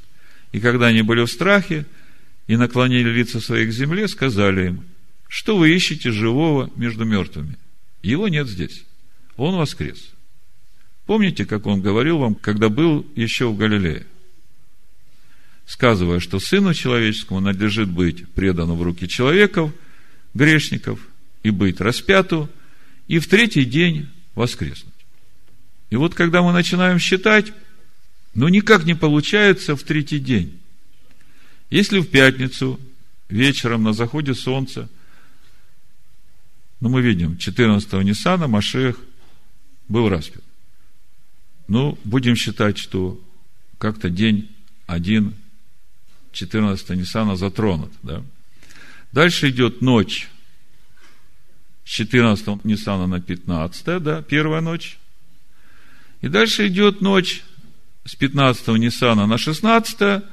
и 0.51 0.59
когда 0.59 0.87
они 0.87 1.01
были 1.01 1.23
в 1.23 1.31
страхе 1.31 1.85
и 2.47 2.57
наклонили 2.57 3.09
лица 3.09 3.39
свои 3.39 3.65
к 3.67 3.71
земле, 3.71 4.07
сказали 4.07 4.67
им, 4.67 4.83
что 5.27 5.57
вы 5.57 5.73
ищете 5.73 6.11
живого 6.11 6.69
между 6.75 7.05
мертвыми? 7.05 7.57
Его 8.01 8.27
нет 8.27 8.47
здесь. 8.47 8.83
Он 9.37 9.55
воскрес. 9.55 10.11
Помните, 11.05 11.45
как 11.45 11.65
он 11.67 11.81
говорил 11.81 12.17
вам, 12.17 12.35
когда 12.35 12.69
был 12.69 13.05
еще 13.15 13.47
в 13.47 13.57
Галилее? 13.57 14.05
Сказывая, 15.65 16.19
что 16.19 16.39
Сыну 16.39 16.73
Человеческому 16.73 17.39
надлежит 17.39 17.89
быть 17.89 18.27
предану 18.33 18.75
в 18.75 18.81
руки 18.81 19.07
человеков, 19.07 19.71
грешников, 20.33 20.99
и 21.43 21.49
быть 21.49 21.79
распяту, 21.79 22.49
и 23.11 23.19
в 23.19 23.27
третий 23.27 23.65
день 23.65 24.07
воскреснуть. 24.35 24.93
И 25.89 25.97
вот 25.97 26.15
когда 26.15 26.41
мы 26.41 26.53
начинаем 26.53 26.97
считать, 26.97 27.51
ну 28.33 28.47
никак 28.47 28.85
не 28.85 28.95
получается 28.95 29.75
в 29.75 29.83
третий 29.83 30.17
день. 30.17 30.61
Если 31.69 31.99
в 31.99 32.09
пятницу 32.09 32.79
вечером 33.27 33.83
на 33.83 33.91
заходе 33.91 34.33
солнца, 34.33 34.87
ну 36.79 36.87
мы 36.87 37.01
видим, 37.01 37.33
14-го 37.33 38.01
Ниссана 38.01 38.47
Машех 38.47 38.97
был 39.89 40.07
распят. 40.07 40.43
Ну, 41.67 41.99
будем 42.05 42.37
считать, 42.37 42.77
что 42.77 43.21
как-то 43.77 44.09
день 44.09 44.49
один 44.87 45.35
14 46.31 46.91
Ниссана 46.91 47.35
затронут. 47.35 47.91
Да? 48.03 48.23
Дальше 49.11 49.49
идет 49.49 49.81
ночь 49.81 50.29
с 51.85 51.89
14 51.89 52.63
Ниссана 52.63 53.07
на 53.07 53.21
15, 53.21 54.01
да, 54.01 54.21
первая 54.21 54.61
ночь. 54.61 54.97
И 56.21 56.27
дальше 56.27 56.67
идет 56.67 57.01
ночь 57.01 57.43
с 58.05 58.15
15 58.15 58.67
Ниссана 58.69 59.25
на 59.25 59.37
16, 59.37 59.97
то 59.97 60.25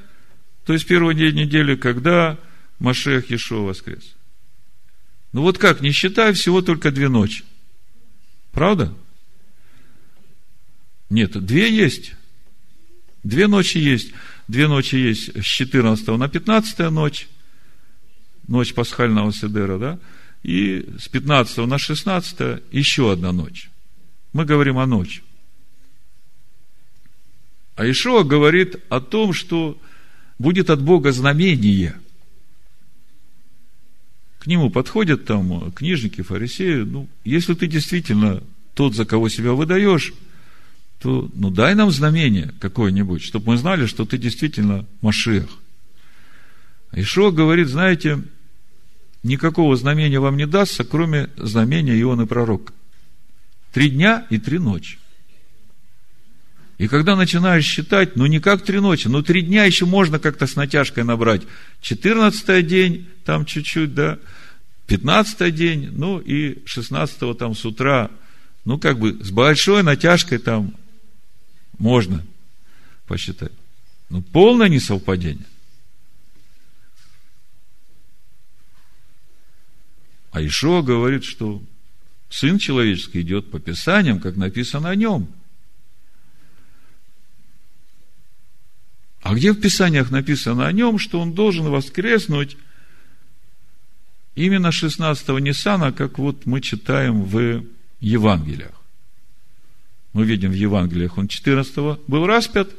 есть 0.67 0.85
первый 0.87 1.15
день 1.15 1.35
недели, 1.35 1.75
когда 1.75 2.37
Машех 2.79 3.29
Ешо 3.29 3.65
воскрес. 3.65 4.15
Ну 5.33 5.41
вот 5.41 5.57
как, 5.57 5.81
не 5.81 5.91
считая, 5.91 6.33
всего 6.33 6.61
только 6.61 6.91
две 6.91 7.09
ночи. 7.09 7.43
Правда? 8.51 8.93
Нет, 11.09 11.43
две 11.43 11.71
есть. 11.71 12.13
Две 13.23 13.47
ночи 13.47 13.77
есть. 13.77 14.11
Две 14.47 14.67
ночи 14.67 14.95
есть 14.95 15.35
с 15.35 15.45
14 15.45 16.07
на 16.07 16.27
15 16.27 16.79
ночь. 16.91 17.27
Ночь 18.47 18.73
пасхального 18.73 19.31
седера, 19.31 19.77
да? 19.77 19.99
И 20.43 20.87
с 20.99 21.07
15 21.07 21.57
на 21.67 21.77
16 21.77 22.63
еще 22.71 23.11
одна 23.11 23.31
ночь. 23.31 23.69
Мы 24.33 24.45
говорим 24.45 24.77
о 24.77 24.85
ночи. 24.85 25.21
А 27.75 27.89
Ишуа 27.89 28.23
говорит 28.23 28.77
о 28.89 28.99
том, 28.99 29.33
что 29.33 29.77
будет 30.37 30.69
от 30.69 30.81
Бога 30.81 31.11
знамение. 31.11 31.95
К 34.39 34.47
нему 34.47 34.69
подходят 34.69 35.25
там 35.25 35.71
книжники, 35.71 36.21
фарисеи. 36.21 36.81
Ну, 36.83 37.09
если 37.25 37.53
ты 37.53 37.67
действительно 37.67 38.41
тот, 38.73 38.95
за 38.95 39.05
кого 39.05 39.27
себя 39.29 39.53
выдаешь, 39.53 40.13
то 40.99 41.29
ну 41.33 41.49
дай 41.49 41.75
нам 41.75 41.91
знамение 41.91 42.53
какое-нибудь, 42.59 43.21
чтобы 43.21 43.51
мы 43.51 43.57
знали, 43.57 43.85
что 43.85 44.05
ты 44.05 44.17
действительно 44.17 44.85
Машех. 45.01 45.49
Ишо 46.91 47.31
говорит, 47.31 47.67
знаете, 47.67 48.21
никакого 49.23 49.75
знамения 49.75 50.19
вам 50.19 50.37
не 50.37 50.47
дастся, 50.47 50.83
кроме 50.83 51.29
знамения 51.37 51.99
Ионы 51.99 52.25
Пророка. 52.25 52.73
Три 53.71 53.89
дня 53.89 54.25
и 54.29 54.37
три 54.37 54.59
ночи. 54.59 54.97
И 56.77 56.87
когда 56.87 57.15
начинаешь 57.15 57.65
считать, 57.65 58.15
ну 58.15 58.25
не 58.25 58.39
как 58.39 58.63
три 58.63 58.79
ночи, 58.79 59.07
но 59.07 59.21
три 59.21 59.41
дня 59.41 59.65
еще 59.65 59.85
можно 59.85 60.17
как-то 60.17 60.47
с 60.47 60.55
натяжкой 60.55 61.03
набрать. 61.03 61.41
Четырнадцатый 61.81 62.63
день, 62.63 63.07
там 63.25 63.45
чуть-чуть, 63.45 63.93
да, 63.93 64.17
пятнадцатый 64.87 65.51
день, 65.51 65.89
ну 65.91 66.19
и 66.19 66.65
шестнадцатого 66.65 67.35
там 67.35 67.53
с 67.53 67.65
утра, 67.65 68.09
ну 68.63 68.79
как 68.79 68.97
бы 68.97 69.21
с 69.21 69.29
большой 69.29 69.83
натяжкой 69.83 70.37
там 70.37 70.73
можно 71.77 72.25
посчитать. 73.07 73.51
Ну, 74.09 74.21
полное 74.21 74.69
несовпадение. 74.69 75.45
А 80.31 80.41
Ишуа 80.41 80.81
говорит, 80.81 81.23
что 81.23 81.61
Сын 82.29 82.59
человеческий 82.59 83.21
идет 83.21 83.49
по 83.49 83.59
Писаниям, 83.59 84.19
как 84.19 84.35
написано 84.35 84.89
о 84.89 84.95
нем. 84.95 85.27
А 89.21 89.33
где 89.33 89.51
в 89.51 89.59
Писаниях 89.59 90.11
написано 90.11 90.67
о 90.67 90.71
нем, 90.71 90.99
что 90.99 91.19
он 91.19 91.33
должен 91.33 91.65
воскреснуть 91.69 92.55
именно 94.35 94.67
16-го 94.67 95.39
Ниссана, 95.39 95.91
как 95.91 96.19
вот 96.19 96.45
мы 96.45 96.61
читаем 96.61 97.23
в 97.23 97.65
Евангелиях? 97.99 98.79
Мы 100.13 100.25
видим 100.25 100.51
в 100.51 100.55
Евангелиях, 100.55 101.17
он 101.17 101.25
14-го 101.25 101.99
был 102.07 102.25
распят, 102.25 102.69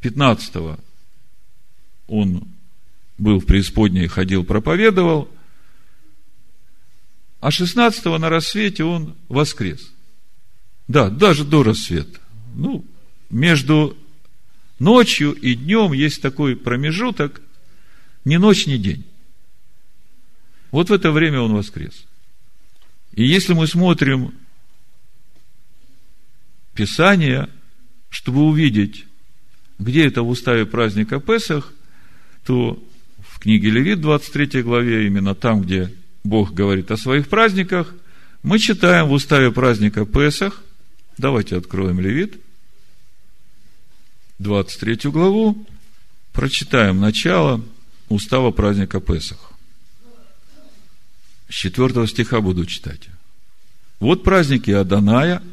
15-го 0.00 0.78
он 2.06 2.44
был 3.18 3.40
в 3.40 3.46
преисподней, 3.46 4.06
ходил, 4.06 4.44
проповедовал, 4.44 5.28
а 7.42 7.48
16-го 7.48 8.16
на 8.18 8.30
рассвете 8.30 8.84
он 8.84 9.16
воскрес. 9.28 9.92
Да, 10.86 11.10
даже 11.10 11.44
до 11.44 11.64
рассвета. 11.64 12.20
Ну, 12.54 12.84
между 13.30 13.96
ночью 14.78 15.32
и 15.32 15.56
днем 15.56 15.92
есть 15.92 16.22
такой 16.22 16.54
промежуток, 16.54 17.42
ни 18.24 18.36
ночь, 18.36 18.68
ни 18.68 18.76
день. 18.76 19.04
Вот 20.70 20.90
в 20.90 20.92
это 20.92 21.10
время 21.10 21.40
он 21.40 21.54
воскрес. 21.54 22.04
И 23.12 23.26
если 23.26 23.54
мы 23.54 23.66
смотрим 23.66 24.32
Писание, 26.74 27.48
чтобы 28.08 28.42
увидеть, 28.44 29.04
где 29.80 30.06
это 30.06 30.22
в 30.22 30.28
уставе 30.28 30.64
праздника 30.64 31.18
Песах, 31.18 31.72
то 32.46 32.80
в 33.18 33.40
книге 33.40 33.70
Левит, 33.70 34.00
23 34.00 34.62
главе, 34.62 35.08
именно 35.08 35.34
там, 35.34 35.62
где 35.62 35.92
Бог 36.24 36.52
говорит 36.52 36.90
о 36.90 36.96
своих 36.96 37.28
праздниках, 37.28 37.92
мы 38.42 38.58
читаем 38.58 39.08
в 39.08 39.12
уставе 39.12 39.50
праздника 39.52 40.04
Песах, 40.04 40.62
давайте 41.18 41.56
откроем 41.56 42.00
Левит, 42.00 42.40
23 44.38 45.10
главу, 45.10 45.66
прочитаем 46.32 47.00
начало 47.00 47.62
устава 48.08 48.50
праздника 48.50 49.00
Песах. 49.00 49.52
С 51.48 51.54
4 51.54 52.06
стиха 52.06 52.40
буду 52.40 52.66
читать. 52.66 53.08
Вот 54.00 54.24
праздники 54.24 54.70
Аданая– 54.70 55.42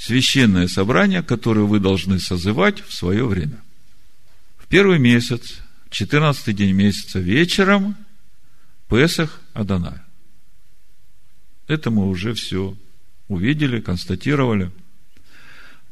священное 0.00 0.66
собрание, 0.66 1.22
которое 1.22 1.66
вы 1.66 1.78
должны 1.78 2.18
созывать 2.18 2.80
в 2.80 2.92
свое 2.92 3.26
время. 3.26 3.60
В 4.56 4.66
первый 4.66 4.98
месяц, 4.98 5.58
14 5.90 6.56
день 6.56 6.72
месяца 6.72 7.18
вечером, 7.18 7.96
Песах 8.88 9.40
Адонай. 9.52 9.98
Это 11.70 11.92
мы 11.92 12.08
уже 12.08 12.34
все 12.34 12.76
увидели, 13.28 13.80
констатировали. 13.80 14.72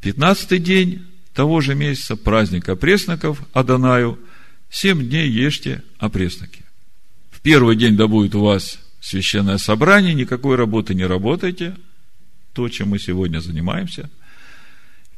Пятнадцатый 0.00 0.58
день 0.58 1.06
того 1.34 1.60
же 1.60 1.76
месяца, 1.76 2.16
праздник 2.16 2.68
опресноков 2.68 3.40
Адонаю, 3.52 4.18
семь 4.68 5.08
дней 5.08 5.30
ешьте 5.30 5.84
опресноки. 5.98 6.64
В 7.30 7.40
первый 7.42 7.76
день 7.76 7.96
да 7.96 8.08
будет 8.08 8.34
у 8.34 8.40
вас 8.40 8.80
священное 9.00 9.58
собрание, 9.58 10.14
никакой 10.14 10.56
работы 10.56 10.94
не 10.94 11.06
работайте, 11.06 11.76
то, 12.54 12.68
чем 12.68 12.88
мы 12.88 12.98
сегодня 12.98 13.38
занимаемся. 13.38 14.10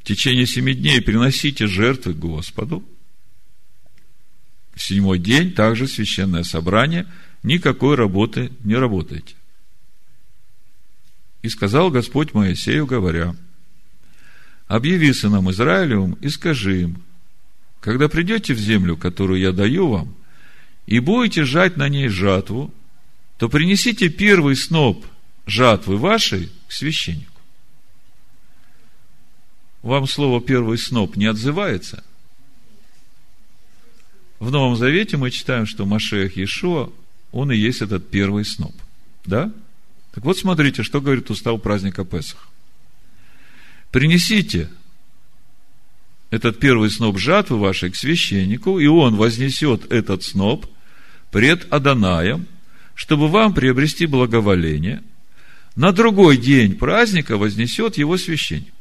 В 0.00 0.04
течение 0.04 0.46
семи 0.46 0.74
дней 0.74 1.00
приносите 1.00 1.68
жертвы 1.68 2.12
Господу. 2.12 2.84
В 4.74 4.82
седьмой 4.82 5.20
день 5.20 5.52
также 5.52 5.88
священное 5.88 6.42
собрание, 6.42 7.06
никакой 7.42 7.96
работы 7.96 8.52
не 8.62 8.74
работайте. 8.74 9.36
И 11.42 11.48
сказал 11.48 11.90
Господь 11.90 12.34
Моисею, 12.34 12.86
говоря, 12.86 13.34
«Объяви 14.66 15.12
сынам 15.12 15.50
Израилевым 15.50 16.14
и 16.14 16.28
скажи 16.28 16.82
им, 16.82 17.02
когда 17.80 18.08
придете 18.08 18.54
в 18.54 18.58
землю, 18.58 18.96
которую 18.96 19.40
я 19.40 19.52
даю 19.52 19.88
вам, 19.88 20.14
и 20.86 20.98
будете 20.98 21.44
жать 21.44 21.76
на 21.76 21.88
ней 21.88 22.08
жатву, 22.08 22.72
то 23.38 23.48
принесите 23.48 24.08
первый 24.10 24.54
сноп 24.54 25.06
жатвы 25.46 25.96
вашей 25.96 26.50
к 26.68 26.72
священнику. 26.72 27.40
Вам 29.82 30.06
слово 30.06 30.42
«первый 30.42 30.76
сноп» 30.76 31.16
не 31.16 31.24
отзывается? 31.24 32.04
В 34.40 34.50
Новом 34.50 34.76
Завете 34.76 35.16
мы 35.16 35.30
читаем, 35.30 35.64
что 35.64 35.86
Машех 35.86 36.36
Иешуа, 36.36 36.90
он 37.32 37.50
и 37.50 37.56
есть 37.56 37.80
этот 37.80 38.10
первый 38.10 38.44
сноп. 38.44 38.74
Да? 39.24 39.52
Так 40.12 40.24
вот, 40.24 40.38
смотрите, 40.38 40.82
что 40.82 41.00
говорит 41.00 41.30
устав 41.30 41.62
праздника 41.62 42.04
Песах. 42.04 42.48
Принесите 43.90 44.68
этот 46.30 46.60
первый 46.60 46.90
сноп 46.90 47.18
жатвы 47.18 47.58
вашей 47.58 47.90
к 47.90 47.96
священнику, 47.96 48.78
и 48.78 48.86
он 48.86 49.16
вознесет 49.16 49.90
этот 49.92 50.22
сноп 50.22 50.66
пред 51.30 51.72
Аданаем, 51.72 52.46
чтобы 52.94 53.28
вам 53.28 53.54
приобрести 53.54 54.06
благоволение. 54.06 55.02
На 55.76 55.92
другой 55.92 56.36
день 56.36 56.76
праздника 56.76 57.36
вознесет 57.36 57.96
его 57.96 58.16
священник. 58.16 58.72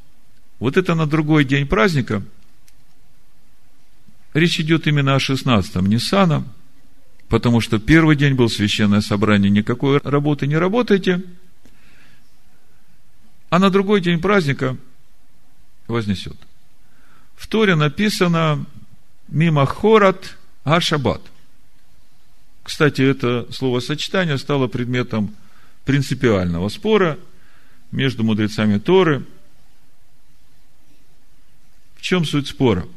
Вот 0.59 0.77
это 0.77 0.93
на 0.95 1.05
другой 1.05 1.45
день 1.45 1.67
праздника. 1.67 2.23
Речь 4.33 4.59
идет 4.59 4.87
именно 4.87 5.15
о 5.15 5.19
16-м 5.19 5.85
Ниссана, 5.87 6.45
потому 7.29 7.61
что 7.61 7.79
первый 7.79 8.15
день 8.15 8.33
был 8.33 8.49
священное 8.49 9.01
собрание, 9.01 9.51
никакой 9.51 9.99
работы 9.99 10.47
не 10.47 10.57
работайте, 10.57 11.21
а 13.49 13.59
на 13.59 13.69
другой 13.69 14.01
день 14.01 14.19
праздника 14.19 14.75
вознесет. 15.87 16.35
В 17.35 17.47
Торе 17.47 17.75
написано 17.75 18.65
«Мимо 19.27 19.65
хорат 19.65 20.37
а-шаббат». 20.63 21.21
Кстати, 22.63 23.01
это 23.01 23.47
словосочетание 23.51 24.37
стало 24.37 24.67
предметом 24.67 25.35
принципиального 25.85 26.69
спора 26.69 27.17
между 27.91 28.23
мудрецами 28.23 28.77
Торы. 28.77 29.25
В 31.95 32.01
чем 32.01 32.25
суть 32.25 32.47
спора? 32.47 32.87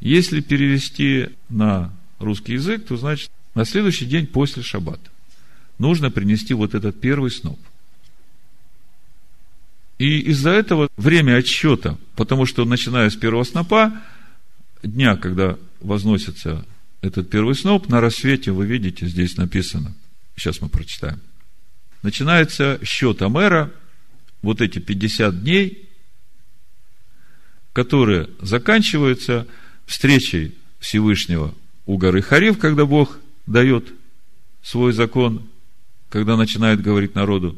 Если 0.00 0.40
перевести 0.40 1.30
на 1.48 1.94
русский 2.18 2.54
язык, 2.54 2.86
то 2.86 2.96
значит 2.96 3.30
на 3.54 3.64
следующий 3.64 4.06
день 4.06 4.26
после 4.26 4.62
шаббата 4.62 5.10
нужно 5.78 6.10
принести 6.10 6.54
вот 6.54 6.74
этот 6.74 7.00
первый 7.00 7.30
сноп– 7.30 7.58
и 9.98 10.20
из-за 10.30 10.50
этого 10.50 10.88
время 10.96 11.36
отсчета, 11.36 11.98
потому 12.16 12.44
что 12.44 12.64
начиная 12.64 13.08
с 13.08 13.16
первого 13.16 13.44
снопа, 13.44 14.02
дня, 14.82 15.16
когда 15.16 15.56
возносится 15.80 16.66
этот 17.00 17.30
первый 17.30 17.54
сноп, 17.54 17.88
на 17.88 18.00
рассвете 18.00 18.52
вы 18.52 18.66
видите, 18.66 19.06
здесь 19.06 19.36
написано, 19.36 19.94
сейчас 20.36 20.60
мы 20.60 20.68
прочитаем, 20.68 21.20
начинается 22.02 22.78
счет 22.84 23.22
Амера, 23.22 23.72
вот 24.42 24.60
эти 24.60 24.78
50 24.80 25.42
дней, 25.42 25.88
которые 27.72 28.28
заканчиваются 28.40 29.46
встречей 29.86 30.54
Всевышнего 30.78 31.54
у 31.86 31.96
горы 31.96 32.20
Харив, 32.20 32.58
когда 32.58 32.84
Бог 32.84 33.18
дает 33.46 33.92
свой 34.62 34.92
закон, 34.92 35.48
когда 36.08 36.36
начинает 36.36 36.82
говорить 36.82 37.14
народу, 37.14 37.56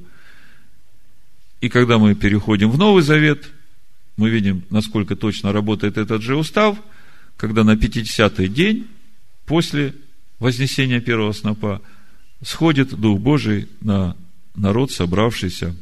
и 1.61 1.69
когда 1.69 1.99
мы 1.99 2.15
переходим 2.15 2.71
в 2.71 2.79
Новый 2.79 3.03
Завет, 3.03 3.51
мы 4.17 4.31
видим, 4.31 4.65
насколько 4.71 5.17
точно 5.17 5.53
работает 5.53 5.97
этот 5.97 6.23
же 6.23 6.37
устав, 6.37 6.79
когда 7.37 7.65
на 7.65 7.75
50-й 7.75 8.49
день 8.49 8.87
после 9.47 9.95
вознесения 10.39 11.01
первого 11.01 11.33
снопа 11.33 11.81
сходит 12.43 12.91
Дух 12.91 13.19
Божий 13.21 13.69
на 13.81 14.17
народ, 14.55 14.93
собравшийся 14.93 15.75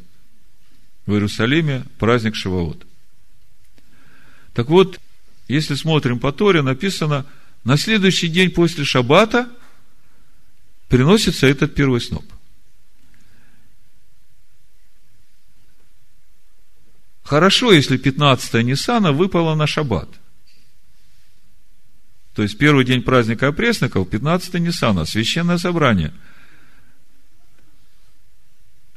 в 1.05 1.13
Иерусалиме, 1.13 1.83
праздник 1.99 2.35
Шивоот. 2.35 2.85
Так 4.53 4.69
вот, 4.69 4.99
если 5.47 5.75
смотрим 5.75 6.19
по 6.19 6.31
Торе, 6.31 6.61
написано, 6.61 7.25
на 7.67 7.75
следующий 7.75 8.29
день 8.29 8.49
после 8.49 8.85
Шаббата 8.85 9.49
приносится 10.87 11.47
этот 11.47 11.75
первый 11.75 11.99
сноп. 11.99 12.23
Хорошо, 17.23 17.73
если 17.73 17.97
15 17.97 18.63
Ниссана 18.63 19.11
выпало 19.11 19.53
на 19.53 19.67
шаббат. 19.67 20.07
То 22.35 22.41
есть, 22.41 22.57
первый 22.57 22.85
день 22.85 23.01
праздника 23.01 23.49
опресноков, 23.49 24.09
15 24.09 24.53
Ниссана, 24.61 25.03
священное 25.03 25.57
собрание. 25.57 26.13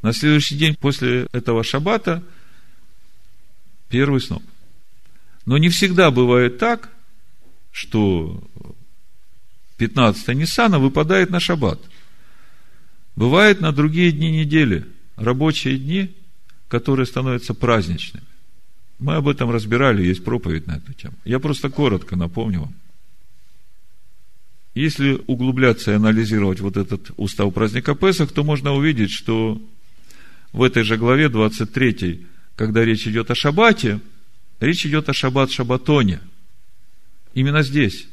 На 0.00 0.12
следующий 0.12 0.56
день 0.56 0.76
после 0.76 1.26
этого 1.32 1.64
шаббата 1.64 2.22
первый 3.88 4.20
сноп. 4.20 4.44
Но 5.44 5.58
не 5.58 5.70
всегда 5.70 6.12
бывает 6.12 6.58
так, 6.58 6.88
что 7.72 8.42
15 9.76 10.28
Ниссана 10.36 10.78
выпадает 10.78 11.30
на 11.30 11.40
шаббат. 11.40 11.80
Бывает 13.16 13.60
на 13.60 13.72
другие 13.72 14.12
дни 14.12 14.30
недели, 14.30 14.86
рабочие 15.16 15.78
дни– 15.78 16.14
которые 16.70 17.04
становятся 17.04 17.52
праздничными. 17.52 18.24
Мы 19.00 19.16
об 19.16 19.26
этом 19.26 19.50
разбирали, 19.50 20.06
есть 20.06 20.22
проповедь 20.22 20.68
на 20.68 20.76
эту 20.76 20.92
тему. 20.92 21.14
Я 21.24 21.40
просто 21.40 21.68
коротко 21.68 22.14
напомню 22.14 22.60
вам. 22.60 22.74
Если 24.74 25.20
углубляться 25.26 25.90
и 25.90 25.94
анализировать 25.94 26.60
вот 26.60 26.76
этот 26.76 27.10
устав 27.16 27.52
праздника 27.52 27.96
Песах, 27.96 28.30
то 28.30 28.44
можно 28.44 28.72
увидеть, 28.72 29.10
что 29.10 29.60
в 30.52 30.62
этой 30.62 30.84
же 30.84 30.96
главе 30.96 31.28
23, 31.28 32.24
когда 32.54 32.84
речь 32.84 33.08
идет 33.08 33.32
о 33.32 33.34
шаббате, 33.34 33.98
речь 34.60 34.86
идет 34.86 35.08
о 35.08 35.12
шаббат-шаббатоне. 35.12 36.20
Именно 37.34 37.62
здесь 37.62 38.06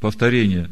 повторение 0.00 0.70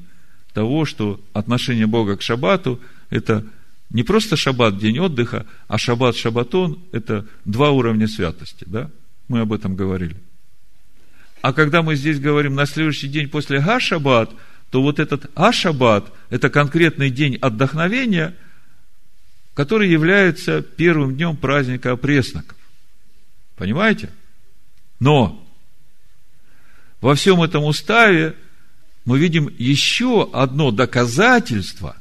того, 0.53 0.85
что 0.85 1.21
отношение 1.33 1.87
Бога 1.87 2.17
к 2.17 2.23
шаббату– 2.23 2.81
это 3.11 3.47
не 3.91 4.03
просто 4.03 4.37
шаббат– 4.37 4.79
день 4.81 4.99
отдыха, 4.99 5.47
а 5.69 5.79
шаббат– 5.79 6.17
шаббатон– 6.17 6.83
это 6.93 7.27
два 7.45 7.71
уровня 7.71 8.09
святости, 8.09 8.65
да? 8.67 8.91
Мы 9.29 9.41
об 9.41 9.53
этом 9.53 9.77
говорили. 9.77 10.17
А 11.43 11.53
когда 11.53 11.83
мы 11.83 11.97
здесь 11.97 12.19
говорим 12.19 12.55
на 12.55 12.67
следующий 12.67 13.09
день 13.09 13.29
после 13.29 13.61
Га-шаббат, 13.61 14.31
то 14.71 14.83
вот 14.83 14.99
этот 14.99 15.31
А-шаббат– 15.35 16.13
это 16.31 16.51
конкретный 16.51 17.11
день 17.11 17.37
отдохновения, 17.37 18.37
который 19.55 19.91
является 19.91 20.63
первым 20.63 21.17
днем 21.17 21.37
праздника 21.37 21.93
опресноков. 21.93 22.57
Понимаете? 23.57 24.11
Но 25.01 25.47
во 27.01 27.15
всем 27.15 27.43
этом 27.43 27.65
уставе 27.65 28.37
мы 29.05 29.19
видим 29.19 29.53
еще 29.59 30.29
одно 30.33 30.71
доказательство 30.71 31.97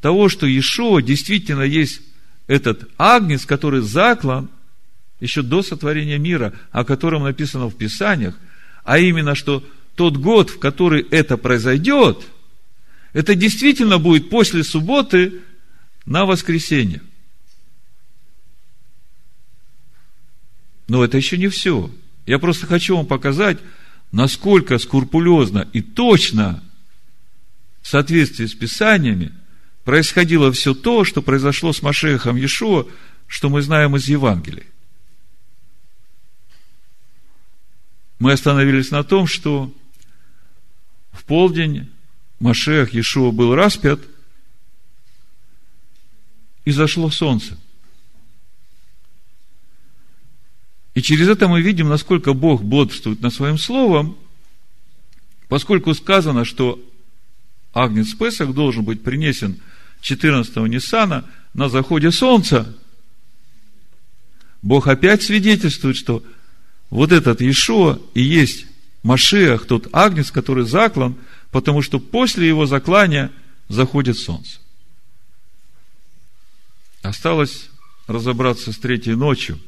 того, 0.00 0.28
что 0.28 0.46
Иешуа 0.46 1.02
действительно 1.02 1.62
есть 1.62 2.00
этот 2.46 2.88
агнец, 2.96 3.44
который 3.44 3.80
заклан 3.80 4.48
еще 5.20 5.42
до 5.42 5.62
сотворения 5.62 6.18
мира, 6.18 6.54
о 6.70 6.84
котором 6.84 7.24
написано 7.24 7.68
в 7.68 7.76
Писаниях, 7.76 8.36
а 8.84 8.98
именно, 8.98 9.34
что 9.34 9.62
тот 9.94 10.16
год, 10.16 10.50
в 10.50 10.58
который 10.58 11.02
это 11.10 11.36
произойдет, 11.36 12.24
это 13.12 13.34
действительно 13.34 13.98
будет 13.98 14.30
после 14.30 14.64
субботы 14.64 15.42
на 16.06 16.24
воскресенье. 16.24 17.02
Но 20.88 21.04
это 21.04 21.18
еще 21.18 21.36
не 21.36 21.48
все. 21.48 21.90
Я 22.26 22.38
просто 22.38 22.66
хочу 22.66 22.96
вам 22.96 23.06
показать, 23.06 23.58
насколько 24.12 24.78
скрупулезно 24.78 25.68
и 25.72 25.80
точно 25.80 26.62
в 27.82 27.88
соответствии 27.88 28.46
с 28.46 28.54
Писаниями 28.54 29.32
происходило 29.84 30.52
все 30.52 30.74
то, 30.74 31.04
что 31.04 31.22
произошло 31.22 31.72
с 31.72 31.82
Машехом 31.82 32.36
Иешуа, 32.36 32.86
что 33.26 33.48
мы 33.48 33.62
знаем 33.62 33.96
из 33.96 34.08
Евангелия. 34.08 34.66
Мы 38.18 38.32
остановились 38.32 38.90
на 38.90 39.02
том, 39.02 39.26
что 39.26 39.72
в 41.12 41.24
полдень 41.24 41.90
Машех 42.38 42.92
Иешуа 42.92 43.30
был 43.30 43.54
распят, 43.54 44.00
и 46.64 46.70
зашло 46.70 47.10
солнце. 47.10 47.58
И 51.00 51.02
через 51.02 51.28
это 51.28 51.48
мы 51.48 51.62
видим, 51.62 51.88
насколько 51.88 52.34
Бог 52.34 52.62
бодрствует 52.62 53.22
на 53.22 53.30
своим 53.30 53.56
словом, 53.56 54.18
поскольку 55.48 55.94
сказано, 55.94 56.44
что 56.44 56.78
Агнец 57.72 58.12
Песах 58.12 58.52
должен 58.52 58.84
быть 58.84 59.02
принесен 59.02 59.62
14-го 60.02 60.66
Ниссана 60.66 61.24
на 61.54 61.70
заходе 61.70 62.10
солнца, 62.10 62.76
Бог 64.60 64.88
опять 64.88 65.22
свидетельствует, 65.22 65.96
что 65.96 66.22
вот 66.90 67.12
этот 67.12 67.40
Иешуа 67.40 67.98
и 68.12 68.20
есть 68.20 68.66
Машех, 69.02 69.64
тот 69.66 69.88
агнец, 69.94 70.30
который 70.30 70.66
заклан, 70.66 71.16
потому 71.50 71.80
что 71.80 71.98
после 71.98 72.46
его 72.46 72.66
заклания 72.66 73.32
заходит 73.70 74.18
солнце. 74.18 74.58
Осталось 77.00 77.70
разобраться 78.06 78.70
с 78.70 78.76
третьей 78.76 79.14
ночью, 79.14 79.58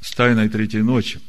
с 0.00 0.12
тайной 0.12 0.48
третьей 0.48 0.82
ночью. 0.82 1.20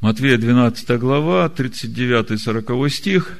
Матвея 0.00 0.38
12 0.38 0.98
глава, 1.00 1.48
39-40 1.48 2.88
стих 2.90 3.38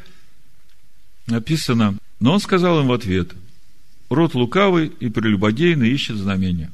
написано, 1.26 1.96
но 2.18 2.32
он 2.32 2.40
сказал 2.40 2.80
им 2.80 2.88
в 2.88 2.92
ответ, 2.92 3.32
род 4.08 4.34
лукавый 4.34 4.88
и 5.00 5.08
прелюбодейный 5.08 5.90
ищет 5.90 6.16
знамения. 6.16 6.72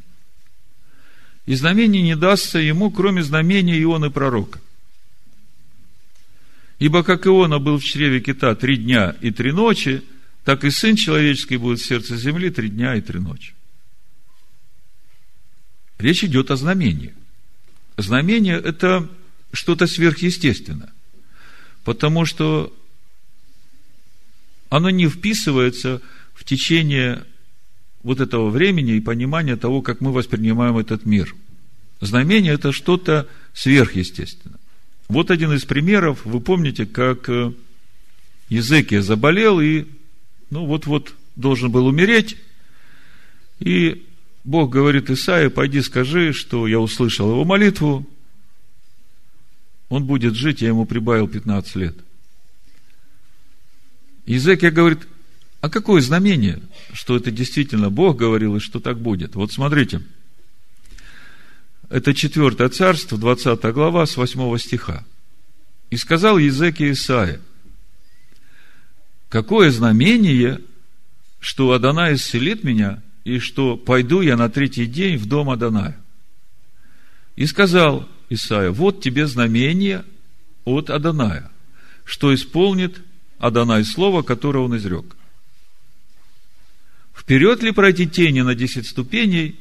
И 1.46 1.54
знамений 1.54 2.02
не 2.02 2.16
дастся 2.16 2.58
ему, 2.58 2.90
кроме 2.90 3.22
знамения 3.22 3.82
Ионы 3.82 4.10
пророка. 4.10 4.60
Ибо 6.78 7.02
как 7.02 7.26
Иона 7.26 7.58
был 7.58 7.78
в 7.78 7.84
чреве 7.84 8.20
кита 8.20 8.54
три 8.54 8.76
дня 8.76 9.16
и 9.20 9.30
три 9.30 9.52
ночи, 9.52 10.02
так 10.44 10.64
и 10.64 10.70
Сын 10.70 10.96
Человеческий 10.96 11.56
будет 11.56 11.80
в 11.80 11.86
сердце 11.86 12.16
земли 12.16 12.50
три 12.50 12.68
дня 12.68 12.96
и 12.96 13.00
три 13.00 13.20
ночи. 13.20 13.54
Речь 15.98 16.24
идет 16.24 16.50
о 16.50 16.56
знамении. 16.56 17.14
Знамение– 17.96 18.56
это 18.64 19.08
что-то 19.52 19.86
сверхъестественное. 19.86 20.92
Потому 21.84 22.24
что 22.24 22.74
оно 24.68 24.90
не 24.90 25.08
вписывается 25.08 26.00
в 26.34 26.44
течение 26.44 27.24
вот 28.02 28.20
этого 28.20 28.50
времени 28.50 28.94
и 28.94 29.00
понимания 29.00 29.56
того, 29.56 29.82
как 29.82 30.00
мы 30.00 30.12
воспринимаем 30.12 30.78
этот 30.78 31.04
мир. 31.04 31.34
Знамение– 32.00 32.52
это 32.54 32.72
что-то 32.72 33.28
сверхъестественное. 33.52 34.58
Вот 35.08 35.30
один 35.30 35.52
из 35.52 35.64
примеров. 35.64 36.24
Вы 36.24 36.40
помните, 36.40 36.86
как 36.86 37.28
Езекия 38.48 39.00
э, 39.00 39.02
заболел 39.02 39.60
и, 39.60 39.84
ну, 40.52 40.66
вот-вот 40.66 41.14
должен 41.34 41.72
был 41.72 41.86
умереть. 41.86 42.36
И 43.58 44.06
Бог 44.44 44.70
говорит 44.70 45.08
Исаия, 45.08 45.48
пойди 45.48 45.80
скажи, 45.80 46.34
что 46.34 46.66
я 46.66 46.78
услышал 46.78 47.30
его 47.30 47.46
молитву, 47.46 48.06
он 49.88 50.04
будет 50.04 50.34
жить, 50.34 50.60
я 50.60 50.68
ему 50.68 50.84
прибавил 50.84 51.26
15 51.26 51.76
лет. 51.76 51.96
Езекия 54.26 54.70
говорит, 54.70 55.08
а 55.62 55.70
какое 55.70 56.02
знамение, 56.02 56.60
что 56.92 57.16
это 57.16 57.30
действительно 57.30 57.88
Бог 57.88 58.18
говорил 58.18 58.56
и 58.56 58.60
что 58.60 58.78
так 58.78 59.00
будет? 59.00 59.34
Вот 59.36 59.52
смотрите, 59.52 60.02
это 61.88 62.12
4 62.12 62.68
царство, 62.68 63.16
20 63.16 63.58
глава, 63.72 64.04
с 64.04 64.18
8 64.18 64.58
стиха. 64.58 65.02
И 65.88 65.96
сказал 65.96 66.36
Езекия 66.36 66.92
Исаия, 66.92 67.40
какое 69.32 69.70
знамение, 69.70 70.60
что 71.40 71.72
Адонай 71.72 72.16
исцелит 72.16 72.64
меня, 72.64 73.02
и 73.24 73.38
что 73.38 73.78
пойду 73.78 74.20
я 74.20 74.36
на 74.36 74.50
третий 74.50 74.84
день 74.84 75.16
в 75.16 75.24
дом 75.24 75.48
Адоная. 75.48 75.98
И 77.34 77.46
сказал 77.46 78.06
Исаия, 78.28 78.70
вот 78.70 79.00
тебе 79.00 79.26
знамение 79.26 80.04
от 80.66 80.90
Адоная, 80.90 81.50
что 82.04 82.34
исполнит 82.34 83.00
Адонай 83.38 83.86
слово, 83.86 84.20
которое 84.20 84.58
он 84.58 84.76
изрек. 84.76 85.16
Вперед 87.14 87.62
ли 87.62 87.72
пройти 87.72 88.06
тени 88.06 88.42
на 88.42 88.54
10 88.54 88.86
ступеней, 88.86 89.58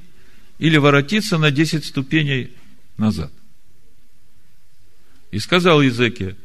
или 0.59 0.75
воротиться 0.75 1.37
на 1.37 1.49
10 1.49 1.85
ступеней 1.85 2.51
назад? 2.97 3.31
И 5.31 5.39
сказал 5.39 5.81
Езекия, 5.81 6.35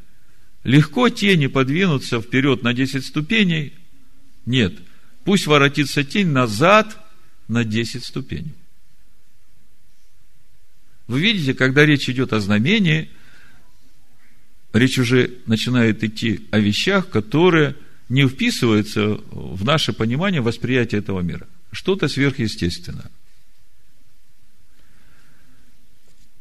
легко 0.66 1.08
тени 1.08 1.46
подвинуться 1.46 2.20
вперед 2.20 2.62
на 2.64 2.74
10 2.74 3.06
ступеней? 3.06 3.72
Нет, 4.46 4.74
пусть 5.24 5.46
воротится 5.46 6.02
тень 6.02 6.28
назад 6.28 6.98
на 7.46 7.64
10 7.64 8.04
ступеней. 8.04 8.54
Вы 11.06 11.20
видите, 11.20 11.54
когда 11.54 11.86
речь 11.86 12.08
идет 12.10 12.32
о 12.32 12.40
знамении, 12.40 13.08
речь 14.72 14.98
уже 14.98 15.34
начинает 15.46 16.02
идти 16.02 16.44
о 16.50 16.58
вещах, 16.58 17.08
которые 17.10 17.76
не 18.08 18.26
вписываются 18.26 19.20
в 19.30 19.64
наше 19.64 19.92
понимание 19.92 20.40
восприятия 20.40 20.98
этого 20.98 21.20
мира. 21.20 21.46
Что-то 21.70 22.08
сверхъестественное. 22.08 23.10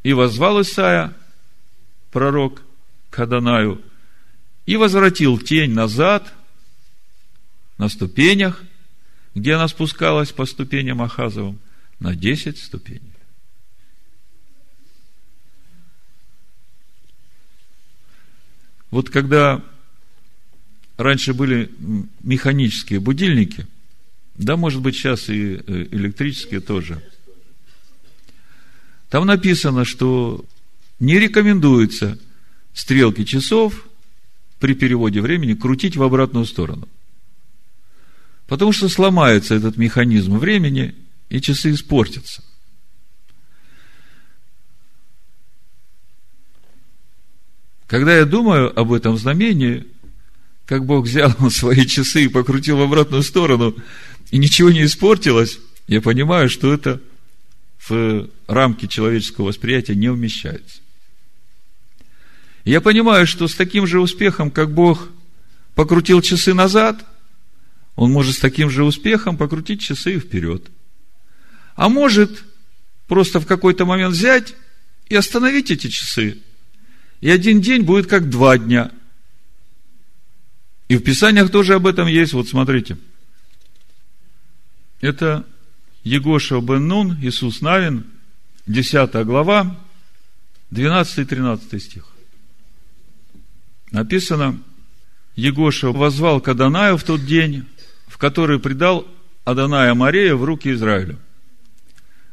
И 0.01 0.13
возвал 0.13 0.61
Исаия, 0.61 1.13
пророк, 2.11 2.63
к 3.11 3.19
Адонаю, 3.19 3.81
и 4.65 4.77
возвратил 4.77 5.37
тень 5.37 5.71
назад 5.71 6.33
на 7.77 7.89
ступенях, 7.89 8.63
где 9.35 9.53
она 9.53 9.67
спускалась 9.67 10.31
по 10.31 10.45
ступеням 10.45 11.01
Ахазовым, 11.01 11.59
на 11.99 12.15
десять 12.15 12.57
ступеней. 12.57 13.01
Вот 18.91 19.09
когда 19.09 19.63
раньше 20.97 21.33
были 21.33 21.71
механические 22.21 22.99
будильники, 22.99 23.67
да, 24.35 24.55
может 24.57 24.81
быть, 24.81 24.95
сейчас 24.95 25.29
и 25.29 25.55
э, 25.55 25.87
электрические 25.91 26.61
тоже, 26.61 27.01
там 29.09 29.25
написано, 29.25 29.85
что 29.85 30.45
не 30.99 31.19
рекомендуется 31.19 32.17
стрелки 32.73 33.23
часов 33.23 33.87
при 34.59 34.73
переводе 34.73 35.21
времени 35.21 35.53
крутить 35.53 35.97
в 35.97 36.03
обратную 36.03 36.45
сторону. 36.45 36.87
Потому 38.47 38.71
что 38.71 38.89
сломается 38.89 39.55
этот 39.55 39.77
механизм 39.77 40.37
времени, 40.37 40.95
и 41.29 41.41
часы 41.41 41.71
испортятся– 41.71 42.43
Когда 47.87 48.17
я 48.17 48.25
думаю 48.25 48.77
об 48.77 48.91
этом 48.93 49.17
знамении, 49.17 49.85
как 50.65 50.85
Бог 50.85 51.05
взял 51.05 51.31
свои 51.49 51.85
часы 51.85 52.25
и 52.25 52.29
покрутил 52.29 52.77
в 52.77 52.81
обратную 52.81 53.23
сторону, 53.23 53.75
и 54.31 54.37
ничего 54.37 54.71
не 54.71 54.85
испортилось, 54.85 55.59
я 55.87 56.01
понимаю, 56.01 56.49
что 56.49 56.73
это 56.73 56.99
в 57.87 58.27
рамки 58.47 58.87
человеческого 58.87 59.47
восприятия 59.47 59.95
не 59.95 60.09
умещается. 60.09 60.81
Я 62.65 62.81
понимаю, 62.81 63.25
что 63.25 63.47
с 63.47 63.55
таким 63.55 63.87
же 63.87 63.99
успехом, 63.99 64.51
как 64.51 64.73
Бог 64.73 65.07
покрутил 65.75 66.21
часы 66.21 66.53
назад, 66.53 67.05
Он 67.95 68.11
может 68.11 68.35
с 68.35 68.39
таким 68.39 68.69
же 68.69 68.83
успехом 68.83 69.37
покрутить 69.37 69.79
часы 69.79 70.19
вперед. 70.19 70.67
А 71.75 71.87
может 71.87 72.43
просто 73.07 73.39
в 73.39 73.45
какой-то 73.45 73.85
момент 73.85 74.13
взять 74.13 74.55
и 75.07 75.15
остановить 75.15 75.71
эти 75.71 75.87
часы 75.87 76.39
и 77.21 77.29
один 77.29 77.61
день 77.61 77.81
будет 77.81 78.07
как 78.07 78.29
два 78.29 78.57
дня. 78.57 78.91
И 80.87 80.97
в 80.97 81.01
Писаниях 81.01 81.49
тоже 81.49 81.73
об 81.73 81.87
этом 81.87 82.07
есть. 82.07 82.33
Вот 82.33 82.47
смотрите. 82.47 82.97
Это 85.01 85.45
Егоша 86.03 86.59
бен 86.61 86.87
Нун, 86.87 87.17
Иисус 87.21 87.61
Навин, 87.61 88.05
10 88.67 89.25
глава, 89.25 89.79
12-13 90.71 91.79
стих. 91.79 92.14
Написано, 93.95 94.59
Егоша 95.37 95.89
возвал 95.91 96.41
к 96.41 96.49
Адонаю 96.49 96.97
в 96.97 97.03
тот 97.03 97.25
день, 97.25 97.65
в 98.07 98.17
который 98.17 98.59
предал 98.59 99.07
Адоная 99.45 99.93
Мария 99.93 100.35
в 100.35 100.43
руки 100.43 100.73
Израилю, 100.73 101.17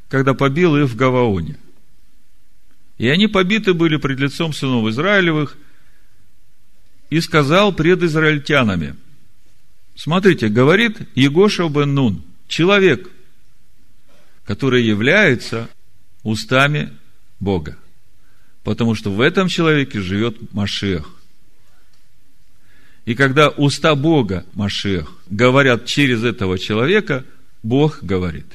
когда 0.08 0.34
побил 0.34 0.76
их 0.76 0.90
в 0.90 0.96
Гаваоне– 0.96 1.56
и 2.98 3.08
они 3.08 3.26
побиты 3.26 3.74
были 3.74 3.96
пред 3.96 4.20
лицом 4.20 4.52
сынов 4.52 4.86
Израилевых, 4.86 5.56
и 7.10 7.20
сказал 7.20 7.72
пред 7.72 8.02
израильтянами, 8.04 8.94
смотрите, 9.96 10.48
говорит 10.48 10.98
Егоша 11.16 11.68
бен 11.68 11.94
Нун, 11.94 12.22
человек, 12.46 13.10
который 14.44 14.84
является 14.84 15.68
устами 16.22 16.92
Бога. 17.40 17.76
Потому 18.62 18.94
что 18.94 19.10
в 19.10 19.20
этом 19.20 19.48
человеке 19.48 20.00
живет 20.00 20.52
Машех. 20.52 21.21
И 23.04 23.14
когда 23.14 23.48
уста 23.48 23.94
Бога, 23.94 24.44
Машех, 24.54 25.12
говорят 25.28 25.86
через 25.86 26.22
этого 26.22 26.58
человека, 26.58 27.24
Бог 27.62 28.02
говорит. 28.02 28.46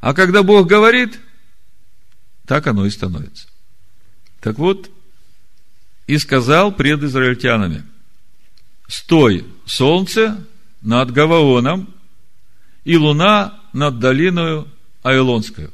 А 0.00 0.14
когда 0.14 0.42
Бог 0.42 0.68
говорит, 0.68 1.18
так 2.46 2.66
оно 2.66 2.86
и 2.86 2.90
становится. 2.90 3.48
Так 4.40 4.58
вот, 4.58 4.90
и 6.06 6.18
сказал 6.18 6.72
пред 6.72 7.02
израильтянами, 7.02 7.82
стой, 8.86 9.44
солнце, 9.64 10.44
над 10.80 11.10
Гаваоном, 11.10 11.92
и 12.84 12.96
луна 12.96 13.60
над 13.72 13.98
долиною 13.98 14.68
Айлонскую. 15.02 15.72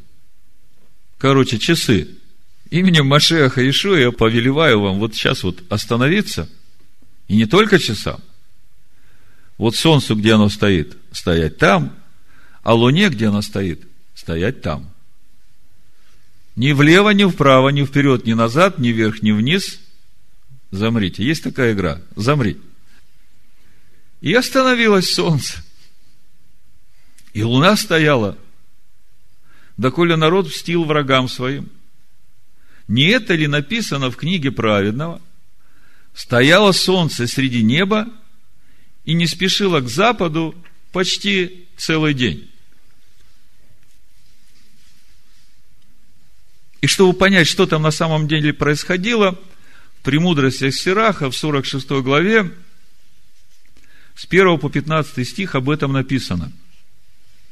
Короче, 1.18 1.58
часы. 1.58 2.08
Именем 2.70 3.06
Машеха 3.06 3.68
Ишуа 3.68 3.98
я 3.98 4.10
повелеваю 4.10 4.80
вам 4.80 4.98
вот 4.98 5.14
сейчас 5.14 5.42
вот 5.42 5.62
остановиться, 5.68 6.48
и 7.32 7.36
не 7.36 7.46
только 7.46 7.78
часам, 7.78 8.20
вот 9.56 9.74
солнцу, 9.74 10.14
где 10.16 10.34
оно 10.34 10.50
стоит, 10.50 10.98
стоять 11.12 11.56
там, 11.56 11.96
а 12.62 12.74
луне, 12.74 13.08
где 13.08 13.28
она 13.28 13.40
стоит, 13.40 13.88
стоять 14.14 14.60
там. 14.60 14.92
Ни 16.56 16.72
влево, 16.72 17.08
ни 17.08 17.24
вправо, 17.24 17.70
ни 17.70 17.86
вперед, 17.86 18.26
ни 18.26 18.34
назад, 18.34 18.78
ни 18.78 18.88
вверх, 18.88 19.22
ни 19.22 19.32
вниз. 19.32 19.80
Замрите. 20.72 21.24
Есть 21.24 21.42
такая 21.42 21.72
игра. 21.72 22.02
Замри. 22.16 22.60
И 24.20 24.34
остановилось 24.34 25.10
солнце. 25.10 25.64
И 27.32 27.42
луна 27.42 27.76
стояла, 27.76 28.36
доколе 29.78 30.16
народ 30.16 30.48
мстил 30.48 30.84
врагам 30.84 31.30
своим. 31.30 31.70
Не 32.88 33.06
это 33.06 33.34
ли 33.34 33.46
написано 33.46 34.10
в 34.10 34.16
книге 34.16 34.50
праведного? 34.50 35.22
Стояло 36.14 36.72
солнце 36.72 37.26
среди 37.26 37.62
неба 37.62 38.06
и 39.04 39.14
не 39.14 39.26
спешило 39.26 39.80
к 39.80 39.88
западу 39.88 40.54
почти 40.92 41.66
целый 41.76 42.14
день. 42.14 42.50
И 46.80 46.86
чтобы 46.86 47.16
понять, 47.16 47.46
что 47.46 47.66
там 47.66 47.82
на 47.82 47.92
самом 47.92 48.28
деле 48.28 48.52
происходило, 48.52 49.38
в 50.00 50.04
«Премудростях 50.04 50.74
Сираха» 50.74 51.30
в 51.30 51.36
46 51.36 51.88
главе 52.02 52.52
с 54.16 54.26
1 54.28 54.58
по 54.58 54.68
15 54.68 55.26
стих 55.26 55.54
об 55.54 55.70
этом 55.70 55.92
написано. 55.92 56.52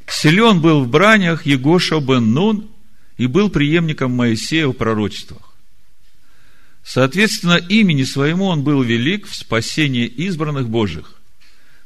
«Силен 0.08 0.60
был 0.60 0.82
в 0.82 0.88
бранях 0.88 1.46
Егоша 1.46 2.00
бен 2.00 2.32
Нун 2.32 2.68
и 3.16 3.28
был 3.28 3.50
преемником 3.50 4.10
Моисея 4.10 4.66
в 4.66 4.72
пророчествах. 4.72 5.49
Соответственно, 6.92 7.54
имени 7.54 8.02
своему 8.02 8.46
он 8.46 8.64
был 8.64 8.82
велик 8.82 9.28
в 9.28 9.36
спасении 9.36 10.06
избранных 10.06 10.68
Божьих, 10.68 11.14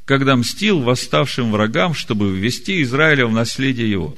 когда 0.03 0.35
мстил 0.35 0.79
восставшим 0.79 1.51
врагам, 1.51 1.93
чтобы 1.93 2.35
ввести 2.35 2.81
Израиля 2.81 3.27
в 3.27 3.31
наследие 3.31 3.87
его. 3.87 4.17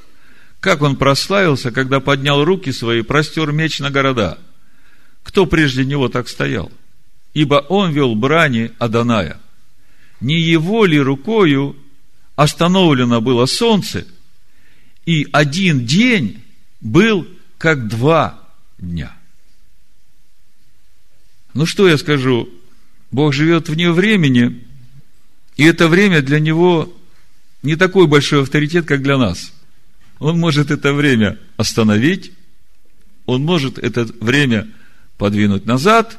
Как 0.60 0.80
он 0.80 0.96
прославился, 0.96 1.72
когда 1.72 2.00
поднял 2.00 2.42
руки 2.42 2.72
свои, 2.72 3.02
простер 3.02 3.52
меч 3.52 3.80
на 3.80 3.90
города. 3.90 4.38
Кто 5.24 5.44
прежде 5.44 5.84
него 5.84 6.08
так 6.08 6.26
стоял? 6.26 6.72
Ибо 7.34 7.56
он 7.68 7.92
вел 7.92 8.14
брани 8.14 8.72
Аданая. 8.78 9.38
Не 10.22 10.40
его 10.40 10.86
ли 10.86 10.98
рукою 10.98 11.76
остановлено 12.34 13.20
было 13.20 13.44
солнце, 13.44 14.06
и 15.04 15.28
один 15.32 15.84
день 15.84 16.42
был 16.80 17.28
как 17.58 17.88
два 17.88 18.42
дня. 18.78 19.17
Ну 21.54 21.66
что 21.66 21.88
я 21.88 21.98
скажу? 21.98 22.48
Бог 23.10 23.32
живет 23.32 23.68
вне 23.68 23.90
времени, 23.90 24.64
и 25.56 25.64
это 25.64 25.88
время 25.88 26.22
для 26.22 26.40
него 26.40 26.92
не 27.62 27.76
такой 27.76 28.06
большой 28.06 28.42
авторитет, 28.42 28.86
как 28.86 29.02
для 29.02 29.16
нас. 29.18 29.52
Он 30.18 30.38
может 30.38 30.70
это 30.70 30.92
время 30.92 31.38
остановить, 31.56 32.32
он 33.26 33.44
может 33.44 33.78
это 33.78 34.04
время 34.20 34.70
подвинуть 35.16 35.66
назад, 35.66 36.18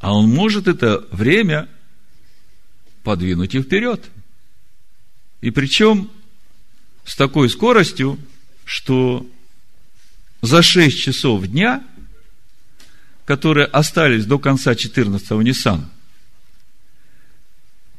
а 0.00 0.14
он 0.14 0.30
может 0.30 0.68
это 0.68 1.04
время 1.10 1.68
подвинуть 3.02 3.54
и 3.54 3.62
вперед. 3.62 4.04
И 5.40 5.50
причем 5.50 6.10
с 7.04 7.16
такой 7.16 7.48
скоростью, 7.48 8.18
что 8.64 9.26
за 10.42 10.62
6 10.62 10.98
часов 10.98 11.46
дня, 11.46 11.82
которые 13.28 13.66
остались 13.66 14.24
до 14.24 14.38
конца 14.38 14.72
14-го 14.72 15.42
Ниссана, 15.42 15.90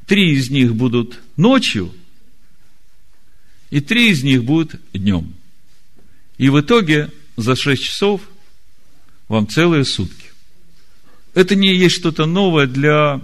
три 0.07 0.33
из 0.33 0.49
них 0.49 0.73
будут 0.73 1.19
ночью, 1.37 1.93
и 3.69 3.79
три 3.79 4.09
из 4.09 4.23
них 4.23 4.43
будут 4.43 4.81
днем. 4.91 5.35
И 6.39 6.49
в 6.49 6.59
итоге 6.59 7.11
за 7.37 7.55
6 7.55 7.83
часов 7.83 8.21
вам 9.27 9.47
целые 9.47 9.85
сутки. 9.85 10.31
Это 11.35 11.53
не 11.53 11.75
есть 11.75 11.97
что-то 11.97 12.25
новое 12.25 12.65
для 12.65 13.21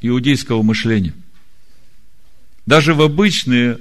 иудейского 0.00 0.62
мышления. 0.62 1.14
Даже 2.66 2.94
в 2.94 3.00
обычные 3.00 3.78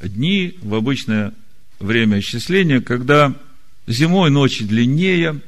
дни, 0.00 0.56
в 0.62 0.72
обычное 0.72 1.34
время 1.80 2.20
исчисления, 2.20 2.80
когда 2.80 3.34
зимой 3.88 4.30
ночи 4.30 4.62
длиннее, 4.62 5.40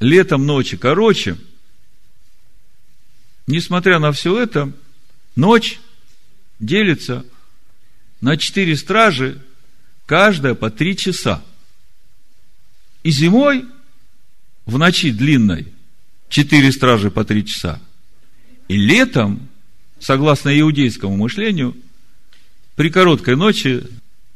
летом 0.00 0.46
ночи 0.46 0.76
короче, 0.76 1.36
несмотря 3.46 3.98
на 3.98 4.12
все 4.12 4.40
это, 4.40 4.72
ночь 5.34 5.80
делится 6.58 7.24
на 8.20 8.36
четыре 8.36 8.76
стражи, 8.76 9.42
каждая 10.06 10.54
по 10.54 10.70
три 10.70 10.96
часа. 10.96 11.42
И 13.02 13.10
зимой, 13.10 13.64
в 14.64 14.78
ночи 14.78 15.10
длинной, 15.10 15.72
четыре 16.28 16.72
стражи 16.72 17.10
по 17.10 17.24
три 17.24 17.46
часа. 17.46 17.80
И 18.68 18.76
летом, 18.76 19.48
согласно 20.00 20.58
иудейскому 20.58 21.16
мышлению, 21.16 21.76
при 22.74 22.90
короткой 22.90 23.36
ночи 23.36 23.84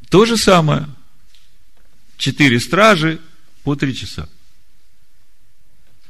то 0.09 0.25
же 0.25 0.37
самое. 0.37 0.89
Четыре 2.17 2.61
стражи 2.61 3.21
по 3.65 3.77
три 3.77 3.95
часа. 3.95 4.29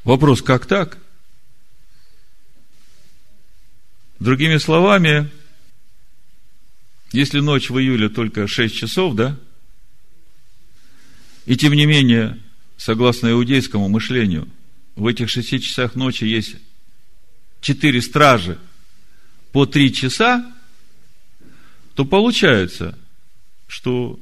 Вопрос, 0.04 0.42
как 0.42 0.66
так? 0.66 0.98
Другими 4.18 4.58
словами, 4.58 5.30
если 7.12 7.40
ночь 7.40 7.70
в 7.70 7.78
июле 7.78 8.08
только 8.08 8.46
6 8.46 8.74
часов, 8.74 9.14
да? 9.14 9.38
И 11.46 11.56
тем 11.56 11.72
не 11.72 11.86
менее, 11.86 12.38
согласно 12.76 13.30
иудейскому 13.30 13.88
мышлению, 13.88 14.48
в 14.94 15.06
этих 15.06 15.30
шести 15.30 15.60
часах 15.60 15.94
ночи 15.94 16.24
есть 16.24 16.56
четыре 17.60 18.00
стражи 18.02 18.58
по 19.52 19.66
три 19.66 19.92
часа, 19.92 20.54
то 21.94 22.04
получается, 22.04 22.98
что 23.66 24.18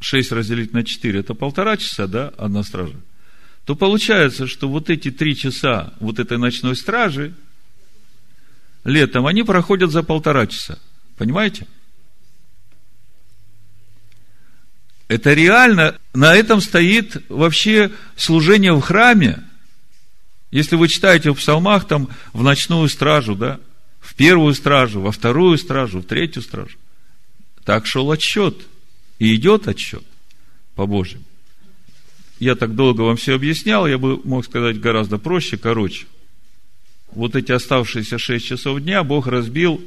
6 0.00 0.32
разделить 0.32 0.72
на 0.72 0.84
4 0.84 1.20
это 1.20 1.34
полтора 1.34 1.76
часа, 1.76 2.06
да, 2.06 2.28
одна 2.28 2.62
стража, 2.62 2.96
то 3.70 3.76
получается, 3.76 4.48
что 4.48 4.68
вот 4.68 4.90
эти 4.90 5.12
три 5.12 5.36
часа 5.36 5.94
вот 6.00 6.18
этой 6.18 6.38
ночной 6.38 6.74
стражи 6.74 7.34
летом, 8.82 9.28
они 9.28 9.44
проходят 9.44 9.92
за 9.92 10.02
полтора 10.02 10.48
часа. 10.48 10.80
Понимаете? 11.16 11.68
Это 15.06 15.34
реально, 15.34 15.96
на 16.14 16.34
этом 16.34 16.60
стоит 16.60 17.22
вообще 17.28 17.92
служение 18.16 18.72
в 18.72 18.80
храме. 18.80 19.44
Если 20.50 20.74
вы 20.74 20.88
читаете 20.88 21.30
в 21.30 21.36
псалмах, 21.36 21.86
там, 21.86 22.08
в 22.32 22.42
ночную 22.42 22.88
стражу, 22.88 23.36
да, 23.36 23.60
в 24.00 24.16
первую 24.16 24.52
стражу, 24.54 25.00
во 25.00 25.12
вторую 25.12 25.56
стражу, 25.58 26.00
в 26.00 26.06
третью 26.06 26.42
стражу. 26.42 26.76
Так 27.64 27.86
шел 27.86 28.10
отсчет. 28.10 28.66
И 29.20 29.32
идет 29.36 29.68
отсчет 29.68 30.02
по 30.74 30.86
Божьему. 30.86 31.22
Я 32.40 32.56
так 32.56 32.74
долго 32.74 33.02
вам 33.02 33.16
все 33.16 33.36
объяснял, 33.36 33.86
я 33.86 33.98
бы 33.98 34.20
мог 34.24 34.44
сказать 34.44 34.80
гораздо 34.80 35.18
проще, 35.18 35.56
короче. 35.56 36.06
Вот 37.12 37.36
эти 37.36 37.52
оставшиеся 37.52 38.18
шесть 38.18 38.46
часов 38.46 38.80
дня 38.80 39.04
Бог 39.04 39.28
разбил 39.28 39.80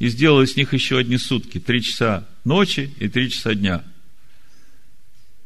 и 0.00 0.08
сделал 0.08 0.42
из 0.42 0.56
них 0.56 0.72
еще 0.72 0.98
одни 0.98 1.18
сутки. 1.18 1.60
Три 1.60 1.82
часа 1.82 2.26
ночи 2.44 2.92
и 2.98 3.08
три 3.08 3.30
часа 3.30 3.54
дня– 3.54 3.84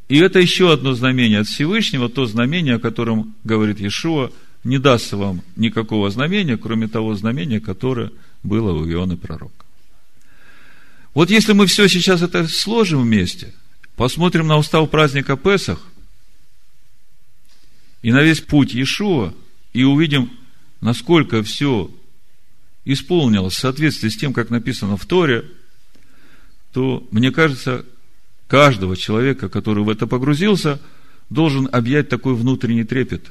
и 0.08 0.18
это 0.18 0.38
еще 0.38 0.72
одно 0.72 0.94
знамение 0.94 1.40
от 1.40 1.46
Всевышнего, 1.46 2.08
то 2.08 2.26
знамение, 2.26 2.74
о 2.74 2.78
котором 2.78 3.34
говорит 3.42 3.80
Иешуа, 3.80 4.30
не 4.62 4.78
даст 4.78 5.12
вам 5.12 5.42
никакого 5.56 6.10
знамения, 6.10 6.56
кроме 6.56 6.88
того 6.88 7.14
знамения, 7.14 7.60
которое 7.60 8.10
было 8.42 8.72
у 8.72 8.86
Иоанна 8.88 9.16
пророка. 9.16 9.64
Вот 11.14 11.30
если 11.30 11.52
мы 11.52 11.66
все 11.66 11.88
сейчас 11.88 12.22
это 12.22 12.46
сложим 12.48 13.02
вместе, 13.02 13.54
посмотрим 13.96 14.46
на 14.46 14.58
устав 14.58 14.90
праздника 14.90 15.36
Песах 15.36 15.80
и 18.04 18.12
на 18.12 18.22
весь 18.22 18.42
путь 18.42 18.74
Иешуа, 18.74 19.32
и 19.72 19.82
увидим, 19.82 20.30
насколько 20.82 21.42
все 21.42 21.90
исполнилось 22.84 23.54
в 23.54 23.58
соответствии 23.58 24.10
с 24.10 24.16
тем, 24.18 24.34
как 24.34 24.50
написано 24.50 24.98
в 24.98 25.06
Торе, 25.06 25.50
то, 26.74 27.08
мне 27.10 27.32
кажется, 27.32 27.86
каждого 28.46 28.94
человека, 28.94 29.48
который 29.48 29.84
в 29.84 29.88
это 29.88 30.06
погрузился, 30.06 30.82
должен 31.30 31.66
объять 31.72 32.10
такой 32.10 32.34
внутренний 32.34 32.84
трепет. 32.84 33.30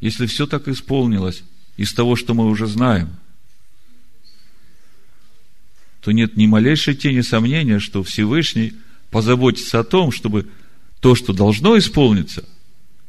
Если 0.00 0.26
все 0.26 0.46
так 0.46 0.68
исполнилось 0.68 1.42
из 1.76 1.92
того, 1.94 2.14
что 2.14 2.32
мы 2.32 2.46
уже 2.46 2.68
знаем, 2.68 3.08
то 6.00 6.12
нет 6.12 6.36
ни 6.36 6.46
малейшей 6.46 6.94
тени 6.94 7.22
сомнения, 7.22 7.80
что 7.80 8.04
Всевышний 8.04 8.74
позаботится 9.10 9.80
о 9.80 9.84
том, 9.84 10.12
чтобы 10.12 10.46
то, 11.00 11.16
что 11.16 11.32
должно 11.32 11.76
исполниться, 11.76 12.44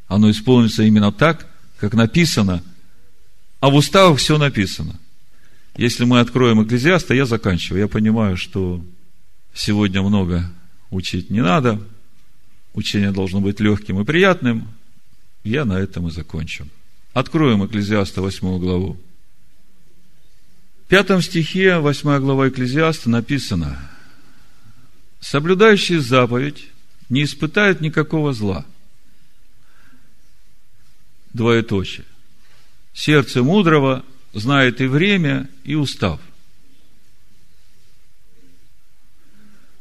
оно 0.08 0.30
исполнится 0.30 0.82
именно 0.82 1.12
так, 1.12 1.46
как 1.78 1.94
написано, 1.94 2.62
а 3.60 3.70
в 3.70 3.74
уставах 3.74 4.18
все 4.18 4.38
написано. 4.38 4.98
Если 5.76 6.04
мы 6.04 6.20
откроем 6.20 6.62
Экклезиаста, 6.62 7.14
я 7.14 7.24
заканчиваю. 7.24 7.82
Я 7.82 7.88
понимаю, 7.88 8.36
что 8.36 8.84
сегодня 9.54 10.02
много 10.02 10.50
учить 10.90 11.30
не 11.30 11.40
надо, 11.42 11.80
учение 12.74 13.12
должно 13.12 13.40
быть 13.40 13.60
легким 13.60 14.00
и 14.00 14.04
приятным. 14.04 14.68
Я 15.44 15.64
на 15.64 15.78
этом 15.78 16.08
и 16.08 16.10
закончу. 16.10 16.66
Откроем 17.12 17.64
Экклезиаста 17.64 18.22
8 18.22 18.58
главу. 18.58 18.98
В 20.84 20.88
пятом 20.88 21.20
стихе 21.20 21.78
8 21.78 22.18
глава 22.18 22.48
Экклезиаста 22.48 23.10
написано 23.10 23.78
«Соблюдающий 25.20 25.98
заповедь 25.98 26.68
не 27.08 27.24
испытает 27.24 27.80
никакого 27.80 28.32
зла». 28.32 28.64
Двоеточие. 31.32 32.04
Сердце 32.94 33.42
мудрого 33.42 34.04
знает 34.32 34.80
и 34.80 34.86
время, 34.86 35.48
и 35.64 35.74
устав. 35.74 36.20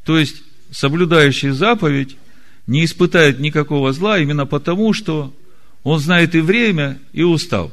То 0.03 0.17
есть, 0.17 0.41
соблюдающий 0.71 1.49
заповедь 1.49 2.17
не 2.65 2.85
испытает 2.85 3.39
никакого 3.39 3.91
зла 3.93 4.19
именно 4.19 4.45
потому, 4.45 4.93
что 4.93 5.33
он 5.83 5.99
знает 5.99 6.35
и 6.35 6.39
время, 6.39 6.99
и 7.13 7.23
устав. 7.23 7.71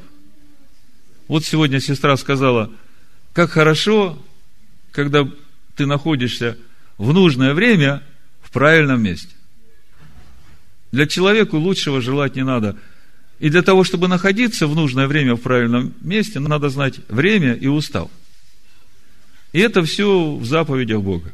Вот 1.29 1.45
сегодня 1.45 1.81
сестра 1.81 2.17
сказала, 2.17 2.71
как 3.33 3.51
хорошо, 3.51 4.23
когда 4.93 5.29
ты 5.77 5.87
находишься 5.87 6.57
в 6.99 7.13
нужное 7.13 7.55
время 7.55 8.03
в 8.43 8.51
правильном 8.51 9.03
месте. 9.03 9.31
Для 10.93 11.07
человека 11.07 11.57
лучшего 11.57 12.01
желать 12.01 12.37
не 12.37 12.45
надо. 12.45 12.77
И 13.39 13.51
для 13.51 13.63
того, 13.63 13.85
чтобы 13.85 14.09
находиться 14.09 14.67
в 14.67 14.75
нужное 14.75 15.07
время 15.07 15.35
в 15.35 15.41
правильном 15.41 15.95
месте, 16.01 16.41
надо 16.41 16.69
знать 16.69 17.01
время 17.09 17.55
и 17.55 17.67
устав. 17.67 18.11
И 19.53 19.59
это 19.59 19.83
все 19.85 20.35
в 20.35 20.45
заповедях 20.45 21.01
Бога. 21.01 21.33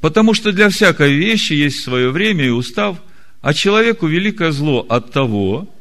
Потому 0.00 0.34
что 0.34 0.52
для 0.52 0.68
всякой 0.68 1.14
вещи 1.14 1.52
есть 1.52 1.80
свое 1.80 2.10
время 2.10 2.46
и 2.46 2.50
устав, 2.50 3.02
а 3.40 3.54
человеку 3.54 4.06
великое 4.06 4.52
зло 4.52 4.86
от 4.88 5.12
того, 5.12 5.72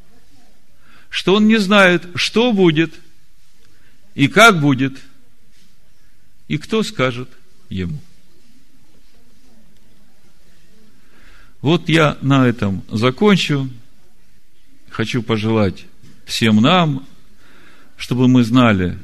что 1.10 1.36
он 1.36 1.48
не 1.48 1.58
знает, 1.58 2.06
что 2.16 2.52
будет 2.52 2.94
и 4.16 4.28
как 4.28 4.62
будет, 4.62 4.98
и 6.48 6.58
кто 6.58 6.84
скажет 6.84 7.30
ему. 7.70 8.00
Вот 11.66 11.90
я 11.90 12.16
на 12.22 12.46
этом 12.46 12.84
закончу. 12.92 13.68
Хочу 14.92 15.24
пожелать 15.24 15.88
всем 16.24 16.62
нам, 16.62 17.08
чтобы 17.98 18.28
мы 18.28 18.44
знали 18.44 19.00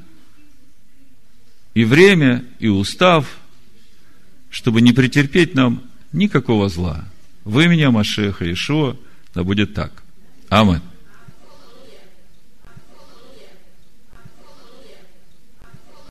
и 1.74 1.84
время, 1.86 2.46
и 2.60 2.68
устав– 2.68 3.26
чтобы 4.52 4.82
не 4.82 4.92
претерпеть 4.92 5.56
нам 5.56 5.82
никакого 6.12 6.70
зла. 6.70 7.06
В 7.46 7.60
имени 7.62 7.86
Машеха 7.88 8.52
Ишуа, 8.52 8.96
да 9.34 9.44
будет 9.44 9.74
так. 9.74 10.04
Аминь. 10.50 10.82